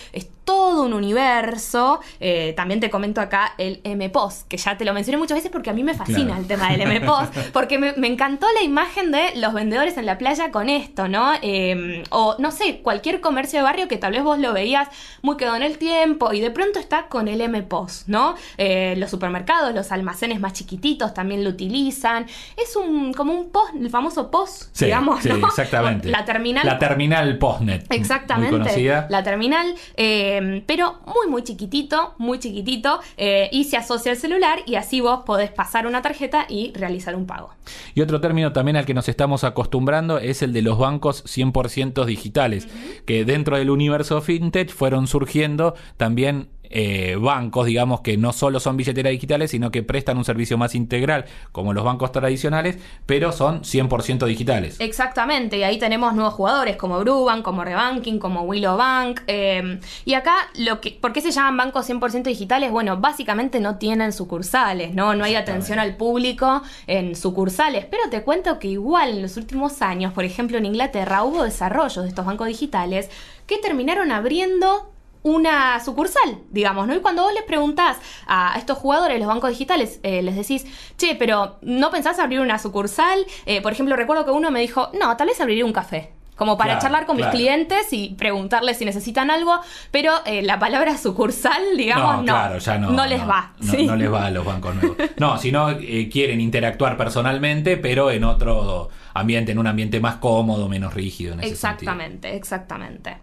todo 0.44 0.84
un 0.84 0.94
universo. 0.94 2.00
Eh, 2.20 2.54
también 2.56 2.80
te 2.80 2.90
comento 2.90 3.22
acá 3.22 3.54
el 3.58 3.82
MPOS, 3.84 4.46
que 4.48 4.58
ya 4.58 4.78
te 4.78 4.86
lo 4.86 4.94
mencioné 4.94 5.18
muchas 5.18 5.38
veces 5.38 5.52
porque 5.52 5.70
a 5.70 5.74
mí 5.74 5.84
me 5.84 5.94
fascina 5.94 6.38
el 6.38 6.48
tema 6.48 6.72
del 6.72 7.02
MPOS, 7.02 7.30
porque 7.54 7.78
me, 7.78 7.94
encantó 8.08 8.48
la 8.54 8.64
imagen 8.64 9.12
de 9.12 9.36
los 9.36 9.54
vendedores 9.54 9.98
en 9.98 10.06
la 10.06 10.18
playa 10.18 10.52
con 10.52 10.70
esto, 10.70 11.08
¿no? 11.08 11.34
Em, 11.42 12.04
o 12.10 12.36
no 12.40 12.52
sé, 12.52 12.82
cualquier 12.82 13.22
comercio 13.22 13.60
de 13.60 13.64
barrio 13.64 13.88
que 13.88 13.98
tal 13.98 14.14
vez 14.14 14.24
vos 14.24 14.40
lo 14.40 14.54
veías 14.54 14.88
muy 15.22 15.38
quedado 15.38 15.56
en 15.56 15.64
el 15.64 15.78
tiempo 15.78 16.34
y 16.34 16.42
de 16.42 16.52
pronto 16.52 16.80
está 16.80 17.08
con 17.08 17.28
el 17.28 17.48
MPOS, 17.50 18.06
¿no? 18.08 18.36
Eh, 18.58 18.96
los 18.98 19.10
supermercados, 19.10 19.74
los 19.74 19.92
almacenes 19.92 20.40
más 20.40 20.54
chiquititos 20.54 21.14
también 21.14 21.44
lo 21.44 21.50
utilizan. 21.50 22.26
Es 22.58 22.76
un 22.76 23.14
como 23.14 23.34
un 23.34 23.50
POS, 23.50 23.72
el 23.80 23.90
famoso 23.90 24.30
POS, 24.30 24.72
digamos, 24.80 25.22
sí, 25.22 25.30
exactamente. 25.30 26.10
La 26.10 26.26
terminal. 26.26 26.66
La 26.66 26.78
terminal 26.78 27.38
POSNET. 27.38 27.86
Exactamente. 27.90 29.04
La 29.10 29.24
terminal. 29.24 29.74
Eh, 29.96 30.33
Em, 30.38 30.64
pero 30.66 31.00
muy 31.06 31.28
muy 31.30 31.44
chiquitito, 31.44 32.16
muy 32.18 32.40
chiquitito, 32.40 33.00
eh, 33.18 33.50
y 33.52 33.66
se 33.66 33.78
asocia 33.78 34.12
al 34.12 34.18
celular 34.18 34.60
y 34.66 34.76
así 34.76 35.02
vos 35.02 35.24
podés 35.26 35.52
pasar 35.52 35.86
una 35.86 36.02
tarjeta 36.02 36.46
y 36.50 36.72
realizar 36.74 37.16
un 37.16 37.26
pago. 37.26 37.52
Y 37.94 38.02
otro 38.02 38.20
término 38.20 38.52
también 38.52 38.76
al 38.78 38.86
que 38.86 38.94
nos 38.94 39.10
estamos 39.10 39.44
acostumbrando 39.44 40.18
es 40.18 40.42
el 40.42 40.54
de 40.54 40.62
los 40.62 40.78
bancos 40.78 41.24
100% 41.26 42.06
digitales, 42.06 42.68
que 43.06 43.26
dentro 43.26 43.58
del 43.58 43.70
universo 43.70 44.22
fintech 44.22 44.70
fueron 44.72 45.08
surgiendo 45.08 45.76
también 45.98 46.50
eh, 46.76 47.16
bancos, 47.20 47.68
digamos, 47.68 48.02
que 48.02 48.18
no 48.18 48.34
solo 48.34 48.60
son 48.60 48.78
billeteras 48.78 49.12
digitales, 49.12 49.52
sino 49.52 49.70
que 49.70 49.84
prestan 49.84 50.18
un 50.18 50.26
servicio 50.26 50.58
más 50.58 50.74
integral, 50.74 51.26
como 51.52 51.72
los 51.72 51.84
bancos 51.84 52.12
tradicionales, 52.12 52.80
pero 53.06 53.32
son 53.32 53.62
100% 53.62 54.26
digitales. 54.26 54.78
Exactamente, 54.80 55.60
y 55.60 55.64
ahí 55.64 55.78
tenemos 55.78 56.16
nuevos 56.16 56.34
jugadores 56.34 56.76
como 56.76 57.00
Brubank, 57.00 57.44
como 57.44 57.64
Rebanking, 57.64 58.18
como 58.18 58.42
Willow 58.42 58.76
Bank. 58.76 59.22
Em, 59.28 59.80
y 60.04 60.16
acá, 60.16 60.34
lo 60.56 60.82
que, 60.82 60.98
¿por 61.00 61.14
qué 61.14 61.22
se 61.22 61.30
llaman 61.30 61.58
bancos 61.58 61.88
100% 61.88 62.24
digitales? 62.24 62.72
Bueno, 62.72 62.98
básicamente 62.98 63.60
no 63.60 63.78
tienen 63.78 64.12
sucursales, 64.12 64.96
¿no? 64.96 65.14
No 65.14 65.26
hay 65.26 65.36
atención 65.36 65.78
al 65.78 65.96
público 65.96 66.64
en 66.88 67.16
sucursales, 67.16 67.86
pero 67.86 68.10
te 68.10 68.24
cuento 68.24 68.58
que 68.58 68.70
igual 68.70 69.12
en 69.12 69.22
los 69.22 69.38
últimos 69.38 69.84
años, 69.84 70.12
por 70.12 70.26
ejemplo 70.26 70.58
en 70.58 70.66
Inglaterra, 70.66 71.24
hubo 71.24 71.44
desarrollos 71.44 72.04
de 72.04 72.10
estos 72.10 72.26
bancos 72.26 72.48
digitales 72.48 73.12
que 73.46 73.58
terminaron 73.58 74.12
abriendo 74.12 74.93
una 75.24 75.80
sucursal, 75.84 76.40
digamos, 76.52 76.86
¿no? 76.88 76.96
Y 76.96 77.00
cuando 77.00 77.24
vos 77.24 77.34
les 77.34 77.44
preguntás 77.44 77.98
a 78.28 78.56
estos 78.58 78.78
jugadores, 78.78 79.18
los 79.20 79.28
bancos 79.28 79.50
digitales, 79.50 80.00
eh, 80.04 80.22
les 80.22 80.36
decís, 80.36 80.66
che, 80.98 81.16
pero 81.16 81.58
¿no 81.62 81.90
pensás 81.92 82.20
abrir 82.20 82.42
una 82.42 82.60
sucursal? 82.60 83.26
Eh, 83.46 83.62
por 83.62 83.72
ejemplo, 83.72 83.96
recuerdo 83.96 84.26
que 84.26 84.32
uno 84.32 84.52
me 84.52 84.60
dijo, 84.60 84.90
no, 85.00 85.16
tal 85.18 85.28
vez 85.28 85.40
abriría 85.42 85.66
un 85.66 85.74
café 85.74 86.12
como 86.36 86.58
para 86.58 86.74
Claro, 86.74 86.82
charlar 86.82 87.06
con 87.06 87.18
claro. 87.18 87.32
mis 87.32 87.40
clientes 87.40 87.94
y 87.94 88.16
preguntarles 88.16 88.78
si 88.78 88.86
necesitan 88.86 89.30
algo, 89.30 89.60
pero 89.92 90.14
eh, 90.26 90.42
la 90.42 90.60
palabra 90.60 90.98
sucursal, 90.98 91.62
digamos, 91.78 92.18
no, 92.18 92.24
claro, 92.34 92.58
ya 92.58 92.78
no. 92.78 93.06
les 93.06 93.22
va. 93.22 93.54
No, 93.60 93.72
sí. 93.72 93.86
no 93.86 93.96
les 93.96 94.12
va 94.12 94.26
a 94.26 94.32
los 94.32 94.44
bancos 94.44 94.76
nuevos. 94.76 94.98
No, 95.18 95.38
si 95.38 95.52
no 95.52 95.70
eh, 95.70 96.10
quieren 96.12 96.42
interactuar 96.42 96.98
personalmente, 96.98 97.78
pero 97.78 98.12
en 98.12 98.24
otro 98.24 98.90
ambiente, 99.14 99.52
en 99.52 99.60
un 99.60 99.68
ambiente 99.68 100.00
más 100.00 100.16
cómodo, 100.16 100.68
menos 100.68 100.94
rígido 100.94 101.34
en 101.34 101.40
ese 101.42 101.56
sentido. 101.56 101.92
Exactamente, 101.92 102.36
exactamente. 102.36 103.18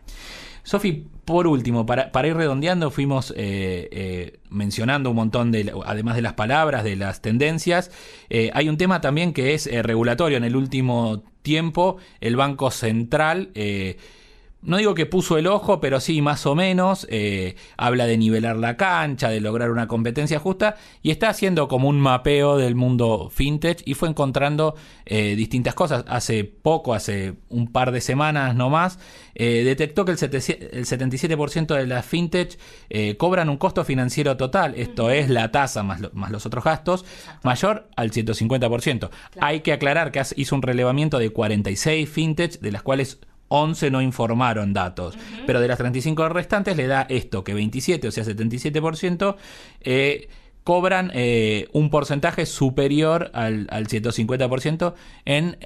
Sofi, 0.62 1.04
por 1.30 1.46
último, 1.46 1.86
para, 1.86 2.12
para 2.12 2.28
ir 2.28 2.36
redondeando, 2.36 2.90
fuimos 2.90 3.32
eh, 3.36 3.88
eh, 3.92 4.40
mencionando 4.50 5.10
un 5.10 5.16
montón 5.16 5.52
de, 5.52 5.72
además 5.84 6.16
de 6.16 6.22
las 6.22 6.34
palabras, 6.34 6.84
de 6.84 6.96
las 6.96 7.22
tendencias, 7.22 7.90
eh, 8.28 8.50
hay 8.52 8.68
un 8.68 8.76
tema 8.76 9.00
también 9.00 9.32
que 9.32 9.54
es 9.54 9.66
eh, 9.66 9.82
regulatorio. 9.82 10.36
En 10.36 10.44
el 10.44 10.56
último 10.56 11.22
tiempo, 11.42 11.96
el 12.20 12.36
Banco 12.36 12.70
Central, 12.70 13.50
eh, 13.54 13.96
no 14.62 14.76
digo 14.76 14.94
que 14.94 15.06
puso 15.06 15.38
el 15.38 15.46
ojo, 15.46 15.80
pero 15.80 16.00
sí 16.00 16.20
más 16.20 16.44
o 16.46 16.54
menos, 16.54 17.06
eh, 17.10 17.56
habla 17.78 18.06
de 18.06 18.18
nivelar 18.18 18.56
la 18.56 18.76
cancha, 18.76 19.30
de 19.30 19.40
lograr 19.40 19.70
una 19.70 19.88
competencia 19.88 20.38
justa, 20.38 20.76
y 21.02 21.10
está 21.10 21.30
haciendo 21.30 21.66
como 21.68 21.88
un 21.88 21.98
mapeo 21.98 22.58
del 22.58 22.74
mundo 22.74 23.30
fintech 23.32 23.82
y 23.86 23.94
fue 23.94 24.08
encontrando 24.10 24.74
eh, 25.06 25.34
distintas 25.36 25.74
cosas. 25.74 26.04
Hace 26.08 26.44
poco, 26.44 26.92
hace 26.94 27.34
un 27.48 27.72
par 27.72 27.90
de 27.90 28.00
semanas 28.02 28.54
nomás, 28.54 28.98
eh, 29.34 29.62
detectó 29.64 30.04
que 30.04 30.12
el, 30.12 30.18
77 30.18 30.78
el 30.78 30.84
77% 30.84 31.74
de 31.74 31.86
las 31.86 32.04
fintech 32.04 32.58
eh, 32.90 33.16
cobran 33.16 33.48
un 33.48 33.56
costo 33.56 33.84
financiero 33.84 34.36
total, 34.36 34.74
esto 34.76 35.10
es 35.10 35.30
la 35.30 35.50
tasa 35.52 35.82
más, 35.82 36.00
lo- 36.00 36.10
más 36.12 36.30
los 36.30 36.44
otros 36.44 36.64
gastos, 36.64 37.04
mayor 37.42 37.88
al 37.96 38.10
150%. 38.10 39.10
Hay 39.40 39.60
que 39.60 39.72
aclarar 39.72 40.12
que 40.12 40.20
hizo 40.36 40.54
un 40.54 40.62
relevamiento 40.62 41.18
de 41.18 41.30
46 41.30 42.08
fintech, 42.08 42.60
de 42.60 42.72
las 42.72 42.82
cuales 42.82 43.20
11 43.52 43.90
no 43.90 44.00
informaron 44.00 44.72
datos, 44.72 45.18
pero 45.46 45.60
de 45.60 45.68
las 45.68 45.76
35 45.76 46.28
restantes 46.30 46.76
le 46.76 46.86
da 46.86 47.02
esto, 47.08 47.44
que 47.44 47.52
27, 47.52 48.08
o 48.08 48.10
sea 48.10 48.24
77%, 48.24 49.36
eh, 49.82 50.28
cobran 50.64 51.10
eh, 51.14 51.68
un 51.72 51.90
porcentaje 51.90 52.46
superior 52.46 53.30
al, 53.34 53.66
al 53.70 53.88
150% 53.88 54.94
en 55.24 55.58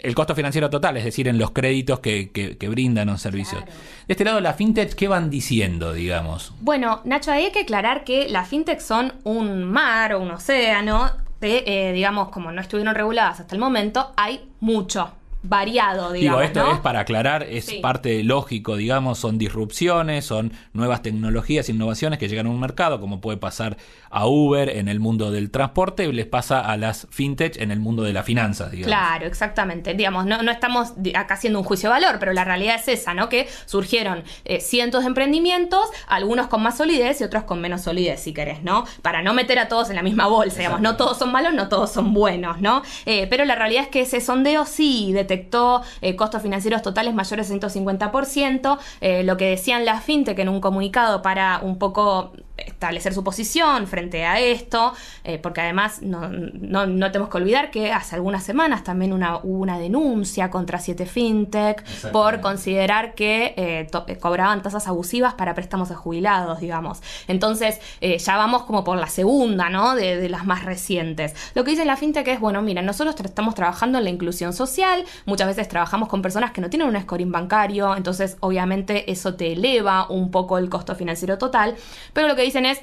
el 0.00 0.14
costo 0.14 0.34
financiero 0.34 0.68
total, 0.70 0.96
es 0.96 1.04
decir, 1.04 1.28
en 1.28 1.38
los 1.38 1.52
créditos 1.52 2.00
que, 2.00 2.30
que- 2.30 2.58
que 2.58 2.68
brindan 2.68 3.06
los 3.08 3.22
servicios. 3.22 3.62
Claro. 3.62 3.78
De 4.08 4.12
este 4.12 4.24
lado, 4.24 4.40
la 4.40 4.52
fintech, 4.54 4.92
¿qué 4.94 5.08
van 5.08 5.30
diciendo, 5.30 5.92
digamos? 5.92 6.52
Bueno, 6.60 7.00
Nacho, 7.04 7.30
ahí 7.30 7.44
hay 7.44 7.52
que 7.52 7.60
aclarar 7.60 8.04
que 8.04 8.28
las 8.28 8.48
fintech 8.48 8.80
son 8.80 9.14
un 9.24 9.64
mar 9.64 10.14
o 10.14 10.20
un 10.20 10.30
océano 10.32 11.10
de, 11.40 11.62
eh, 11.66 11.92
digamos, 11.92 12.30
como 12.30 12.50
no 12.50 12.60
estuvieron 12.60 12.94
reguladas 12.94 13.40
hasta 13.40 13.54
el 13.54 13.60
momento, 13.60 14.12
hay 14.16 14.50
mucho, 14.60 15.12
variado, 15.42 16.12
digamos. 16.12 16.40
Digo, 16.40 16.42
esto 16.42 16.64
¿no? 16.66 16.74
es 16.74 16.80
para 16.80 17.00
aclarar, 17.00 17.44
es 17.44 17.66
Sí. 17.66 17.78
parte 17.80 18.22
lógico, 18.24 18.76
digamos, 18.76 19.18
son 19.18 19.38
disrupciones, 19.38 20.24
son 20.24 20.52
nuevas 20.72 21.02
tecnologías, 21.02 21.68
innovaciones 21.68 22.18
que 22.18 22.28
llegan 22.28 22.46
a 22.46 22.50
un 22.50 22.58
mercado, 22.60 23.00
como 23.00 23.20
puede 23.20 23.38
pasar 23.38 23.76
a 24.10 24.26
Uber 24.26 24.68
en 24.70 24.88
el 24.88 25.00
mundo 25.00 25.30
del 25.30 25.50
transporte, 25.50 26.10
les 26.12 26.26
pasa 26.26 26.60
a 26.60 26.76
las 26.76 27.06
fintech 27.10 27.56
en 27.60 27.70
el 27.70 27.78
mundo 27.78 28.02
de 28.02 28.12
las 28.12 28.24
finanzas, 28.24 28.70
digamos. 28.70 28.88
Claro, 28.88 29.26
exactamente. 29.26 29.94
Digamos, 29.94 30.26
no, 30.26 30.42
no 30.42 30.50
estamos 30.50 30.94
acá 31.14 31.34
haciendo 31.34 31.58
un 31.60 31.64
juicio 31.64 31.88
de 31.90 32.00
valor, 32.00 32.18
pero 32.18 32.32
la 32.32 32.44
realidad 32.44 32.76
es 32.76 32.88
esa, 32.88 33.14
¿no? 33.14 33.28
Que 33.28 33.48
surgieron 33.66 34.24
eh, 34.44 34.60
cientos 34.60 35.02
de 35.02 35.08
emprendimientos, 35.08 35.88
algunos 36.06 36.48
con 36.48 36.62
más 36.62 36.76
solidez 36.78 37.20
y 37.20 37.24
otros 37.24 37.44
con 37.44 37.60
menos 37.60 37.82
solidez, 37.82 38.20
si 38.20 38.32
querés, 38.32 38.62
¿no? 38.62 38.84
Para 39.02 39.22
no 39.22 39.34
meter 39.34 39.58
a 39.58 39.68
todos 39.68 39.90
en 39.90 39.96
la 39.96 40.02
misma 40.02 40.26
bolsa, 40.26 40.58
digamos, 40.58 40.80
no 40.80 40.96
todos 40.96 41.18
son 41.18 41.30
malos, 41.30 41.52
no 41.54 41.68
todos 41.68 41.92
son 41.92 42.12
buenos, 42.14 42.60
¿no? 42.60 42.82
Eh, 43.06 43.26
pero 43.30 43.44
la 43.44 43.54
realidad 43.54 43.84
es 43.84 43.88
que 43.88 44.00
ese 44.00 44.20
sondeo 44.20 44.64
sí 44.66 45.12
detectó 45.28 45.82
eh, 46.00 46.16
costos 46.16 46.42
financieros 46.42 46.82
totales 46.82 47.14
mayores 47.14 47.50
al 47.50 47.60
150%, 47.60 48.78
eh, 49.00 49.22
lo 49.22 49.36
que 49.36 49.50
decían 49.50 49.84
las 49.84 50.02
fintech 50.04 50.38
en 50.38 50.48
un 50.48 50.60
comunicado 50.60 51.22
para 51.22 51.60
un 51.62 51.78
poco 51.78 52.32
establecer 52.68 53.12
su 53.14 53.22
posición 53.24 53.86
frente 53.86 54.24
a 54.24 54.38
esto, 54.40 54.92
eh, 55.24 55.38
porque 55.38 55.60
además 55.60 56.02
no, 56.02 56.28
no, 56.28 56.86
no 56.86 57.10
tenemos 57.10 57.30
que 57.30 57.36
olvidar 57.38 57.70
que 57.70 57.92
hace 57.92 58.14
algunas 58.16 58.42
semanas 58.44 58.84
también 58.84 59.12
una, 59.12 59.36
hubo 59.38 59.58
una 59.58 59.78
denuncia 59.78 60.50
contra 60.50 60.78
siete 60.78 61.06
fintech 61.06 61.84
por 62.12 62.40
considerar 62.40 63.14
que 63.14 63.54
eh, 63.56 63.88
to- 63.90 64.04
eh, 64.06 64.16
cobraban 64.18 64.62
tasas 64.62 64.86
abusivas 64.86 65.34
para 65.34 65.54
préstamos 65.54 65.90
a 65.90 65.96
jubilados, 65.96 66.60
digamos. 66.60 67.00
Entonces 67.26 67.80
eh, 68.00 68.18
ya 68.18 68.36
vamos 68.36 68.62
como 68.64 68.84
por 68.84 68.98
la 68.98 69.08
segunda, 69.08 69.68
¿no? 69.70 69.94
De, 69.94 70.16
de 70.16 70.28
las 70.28 70.44
más 70.46 70.64
recientes. 70.64 71.34
Lo 71.54 71.64
que 71.64 71.72
dice 71.72 71.84
la 71.84 71.96
fintech 71.96 72.28
es, 72.28 72.40
bueno, 72.40 72.62
mira, 72.62 72.82
nosotros 72.82 73.14
estamos 73.24 73.54
trabajando 73.54 73.98
en 73.98 74.04
la 74.04 74.10
inclusión 74.10 74.52
social, 74.52 75.04
muchas 75.26 75.46
veces 75.48 75.68
trabajamos 75.68 76.08
con 76.08 76.22
personas 76.22 76.52
que 76.52 76.60
no 76.60 76.70
tienen 76.70 76.88
un 76.88 77.00
scoring 77.00 77.32
bancario, 77.32 77.96
entonces 77.96 78.36
obviamente 78.40 79.10
eso 79.10 79.34
te 79.34 79.52
eleva 79.52 80.06
un 80.08 80.30
poco 80.30 80.58
el 80.58 80.68
costo 80.68 80.94
financiero 80.94 81.38
total, 81.38 81.74
pero 82.12 82.28
lo 82.28 82.36
que 82.36 82.42
es, 82.66 82.80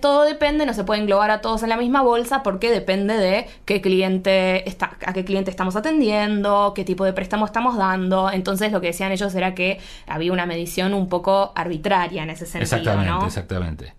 todo 0.00 0.24
depende, 0.24 0.66
no 0.66 0.74
se 0.74 0.84
puede 0.84 1.00
englobar 1.00 1.30
a 1.30 1.40
todos 1.40 1.62
en 1.62 1.68
la 1.68 1.76
misma 1.76 2.02
bolsa 2.02 2.42
porque 2.42 2.70
depende 2.70 3.16
de 3.16 3.46
qué 3.64 3.80
cliente 3.80 4.68
está, 4.68 4.96
a 5.06 5.12
qué 5.12 5.24
cliente 5.24 5.50
estamos 5.50 5.76
atendiendo, 5.76 6.72
qué 6.74 6.84
tipo 6.84 7.04
de 7.04 7.12
préstamo 7.12 7.46
estamos 7.46 7.76
dando. 7.76 8.30
Entonces 8.30 8.72
lo 8.72 8.80
que 8.80 8.88
decían 8.88 9.12
ellos 9.12 9.34
era 9.34 9.54
que 9.54 9.78
había 10.06 10.32
una 10.32 10.46
medición 10.46 10.94
un 10.94 11.08
poco 11.08 11.52
arbitraria 11.54 12.22
en 12.22 12.30
ese 12.30 12.46
sentido, 12.46 12.76
Exactamente, 12.76 13.26
exactamente. 13.26 13.94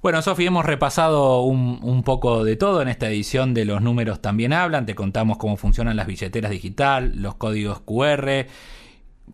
Bueno, 0.00 0.22
Sofi, 0.22 0.46
hemos 0.46 0.64
repasado 0.64 1.42
un, 1.42 1.80
un 1.82 2.04
poco 2.04 2.44
de 2.44 2.54
todo 2.54 2.82
en 2.82 2.88
esta 2.88 3.08
edición 3.08 3.52
de 3.52 3.64
Los 3.64 3.82
Números 3.82 4.22
También 4.22 4.52
Hablan. 4.52 4.86
Te 4.86 4.94
contamos 4.94 5.38
cómo 5.38 5.56
funcionan 5.56 5.96
las 5.96 6.06
billeteras 6.06 6.52
digital, 6.52 7.14
los 7.16 7.34
códigos 7.34 7.80
QR. 7.80 8.46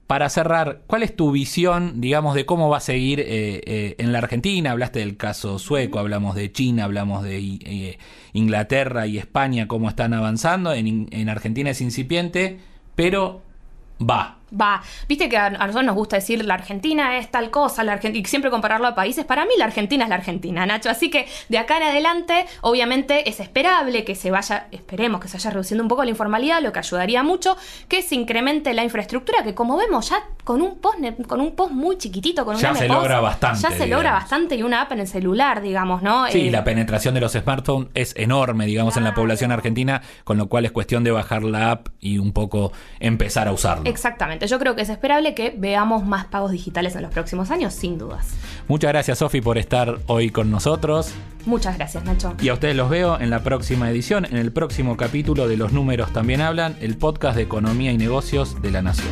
Para 0.07 0.29
cerrar, 0.29 0.83
¿cuál 0.87 1.03
es 1.03 1.17
tu 1.17 1.31
visión, 1.31 2.01
digamos, 2.01 2.35
de 2.35 2.47
cómo 2.47 2.69
va 2.69 2.79
a 2.79 2.81
seguir 2.81 3.21
eh, 3.21 3.61
eh, 3.65 3.95
en 3.99 4.13
la 4.13 4.19
Argentina? 4.19 4.73
Hablaste 4.73 5.01
del 5.01 5.17
caso 5.17 5.59
sueco, 5.59 5.99
hablamos 5.99 6.35
de 6.35 6.53
China, 6.53 6.85
hablamos 6.85 7.23
de 7.23 7.39
eh, 7.39 7.99
Inglaterra 8.33 9.07
y 9.07 9.19
España, 9.19 9.69
cómo 9.69 9.89
están 9.89 10.15
avanzando. 10.15 10.73
En, 10.73 11.09
en 11.11 11.29
Argentina 11.29 11.71
es 11.71 11.81
incipiente, 11.81 12.59
pero 12.95 13.43
va. 14.01 14.39
Va, 14.61 14.83
viste 15.09 15.29
que 15.29 15.37
a, 15.37 15.47
a 15.47 15.51
nosotros 15.51 15.85
nos 15.85 15.95
gusta 15.97 16.17
decir 16.17 16.45
la 16.45 16.55
Argentina 16.55 17.19
es 17.19 17.31
tal 17.31 17.51
cosa, 17.51 17.83
la 17.85 17.93
Argentina, 17.95 18.27
y 18.27 18.29
siempre 18.29 18.51
compararlo 18.51 18.87
a 18.87 18.95
países. 18.95 19.25
Para 19.25 19.45
mí 19.45 19.53
la 19.59 19.65
Argentina 19.65 20.05
es 20.05 20.11
la 20.11 20.17
Argentina, 20.17 20.65
Nacho. 20.67 20.91
Así 20.91 21.11
que 21.11 21.27
de 21.49 21.59
acá 21.59 21.77
en 21.79 21.85
adelante, 21.85 22.47
obviamente 22.61 23.29
es 23.29 23.41
esperable 23.41 24.05
que 24.05 24.15
se 24.15 24.31
vaya, 24.31 24.69
esperemos 24.71 25.21
que 25.21 25.29
se 25.29 25.37
vaya 25.37 25.51
reduciendo 25.51 25.83
un 25.83 25.89
poco 25.89 26.05
la 26.05 26.11
informalidad, 26.11 26.63
lo 26.63 26.73
que 26.73 26.79
ayudaría 26.79 27.23
mucho, 27.23 27.57
que 27.89 28.03
se 28.03 28.15
incremente 28.15 28.73
la 28.75 28.85
infraestructura, 28.85 29.43
que 29.43 29.55
como 29.55 29.77
vemos 29.77 30.11
ya 30.11 30.17
con 30.45 30.63
un 30.63 30.79
post, 30.79 30.99
con 31.27 31.41
un 31.41 31.55
post 31.57 31.73
muy 31.73 31.99
chiquitito, 31.99 32.45
con 32.45 32.57
Ya 32.57 32.71
una 32.71 32.79
se 32.79 32.89
logra 32.89 33.21
bastante, 33.21 33.61
Ya 33.61 33.71
se 33.71 33.87
logra 33.87 34.13
bastante 34.13 34.55
y 34.57 34.63
una 34.63 34.83
app 34.83 34.93
en 34.93 35.01
el 35.01 35.09
celular, 35.09 35.63
digamos, 35.63 36.03
¿no? 36.03 36.27
Sí, 36.29 36.49
Eh, 36.49 36.51
la 36.51 36.65
penetración 36.65 37.15
de 37.15 37.21
los 37.21 37.33
smartphones 37.33 37.89
es 37.95 38.15
enorme, 38.17 38.67
digamos, 38.67 38.97
en 38.97 39.05
la 39.05 39.15
población 39.15 39.53
argentina, 39.53 40.03
con 40.25 40.37
lo 40.37 40.49
cual 40.49 40.65
es 40.65 40.73
cuestión 40.73 41.05
de 41.05 41.11
bajar 41.11 41.43
la 41.43 41.71
app 41.71 41.89
y 42.01 42.19
un 42.19 42.33
poco 42.33 42.73
empezar 43.01 43.49
a 43.49 43.53
usarlo. 43.53 43.85
Exactamente, 43.89 44.44
yo 44.47 44.59
creo 44.59 44.75
que 44.77 44.83
es 44.83 44.89
esperable 44.89 45.35
que 45.35 45.55
veamos 45.57 46.07
más 46.07 46.27
pagos 46.27 46.53
digitales 46.53 46.95
en 46.97 47.03
los 47.03 47.13
próximos 47.13 47.51
años, 47.51 47.75
sin 47.75 47.99
dudas. 47.99 48.35
Muchas 48.69 48.93
gracias, 48.93 49.19
Sofi, 49.19 49.41
por 49.41 49.59
estar 49.59 49.99
hoy 50.07 50.31
con 50.31 50.51
nosotros. 50.51 51.13
Muchas 51.47 51.77
gracias, 51.77 52.05
Nacho. 52.05 52.35
Y 52.41 52.49
a 52.49 52.55
ustedes 52.55 52.75
los 52.75 52.89
veo 52.89 53.21
en 53.21 53.31
la 53.31 53.43
próxima 53.43 53.91
edición, 53.91 54.25
en 54.25 54.37
el 54.37 54.53
próximo 54.53 54.97
capítulo 54.97 55.49
de 55.49 55.57
Los 55.57 55.73
Números 55.73 56.13
También 56.13 56.41
Hablan, 56.41 56.77
el 56.81 56.97
podcast 56.97 57.37
de 57.37 57.43
Economía 57.43 57.93
y 57.93 57.99
Negocios 57.99 58.61
de 58.63 58.71
la 58.71 58.83
Nación. 58.83 59.09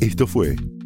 Esto 0.00 0.26
fue 0.26 0.56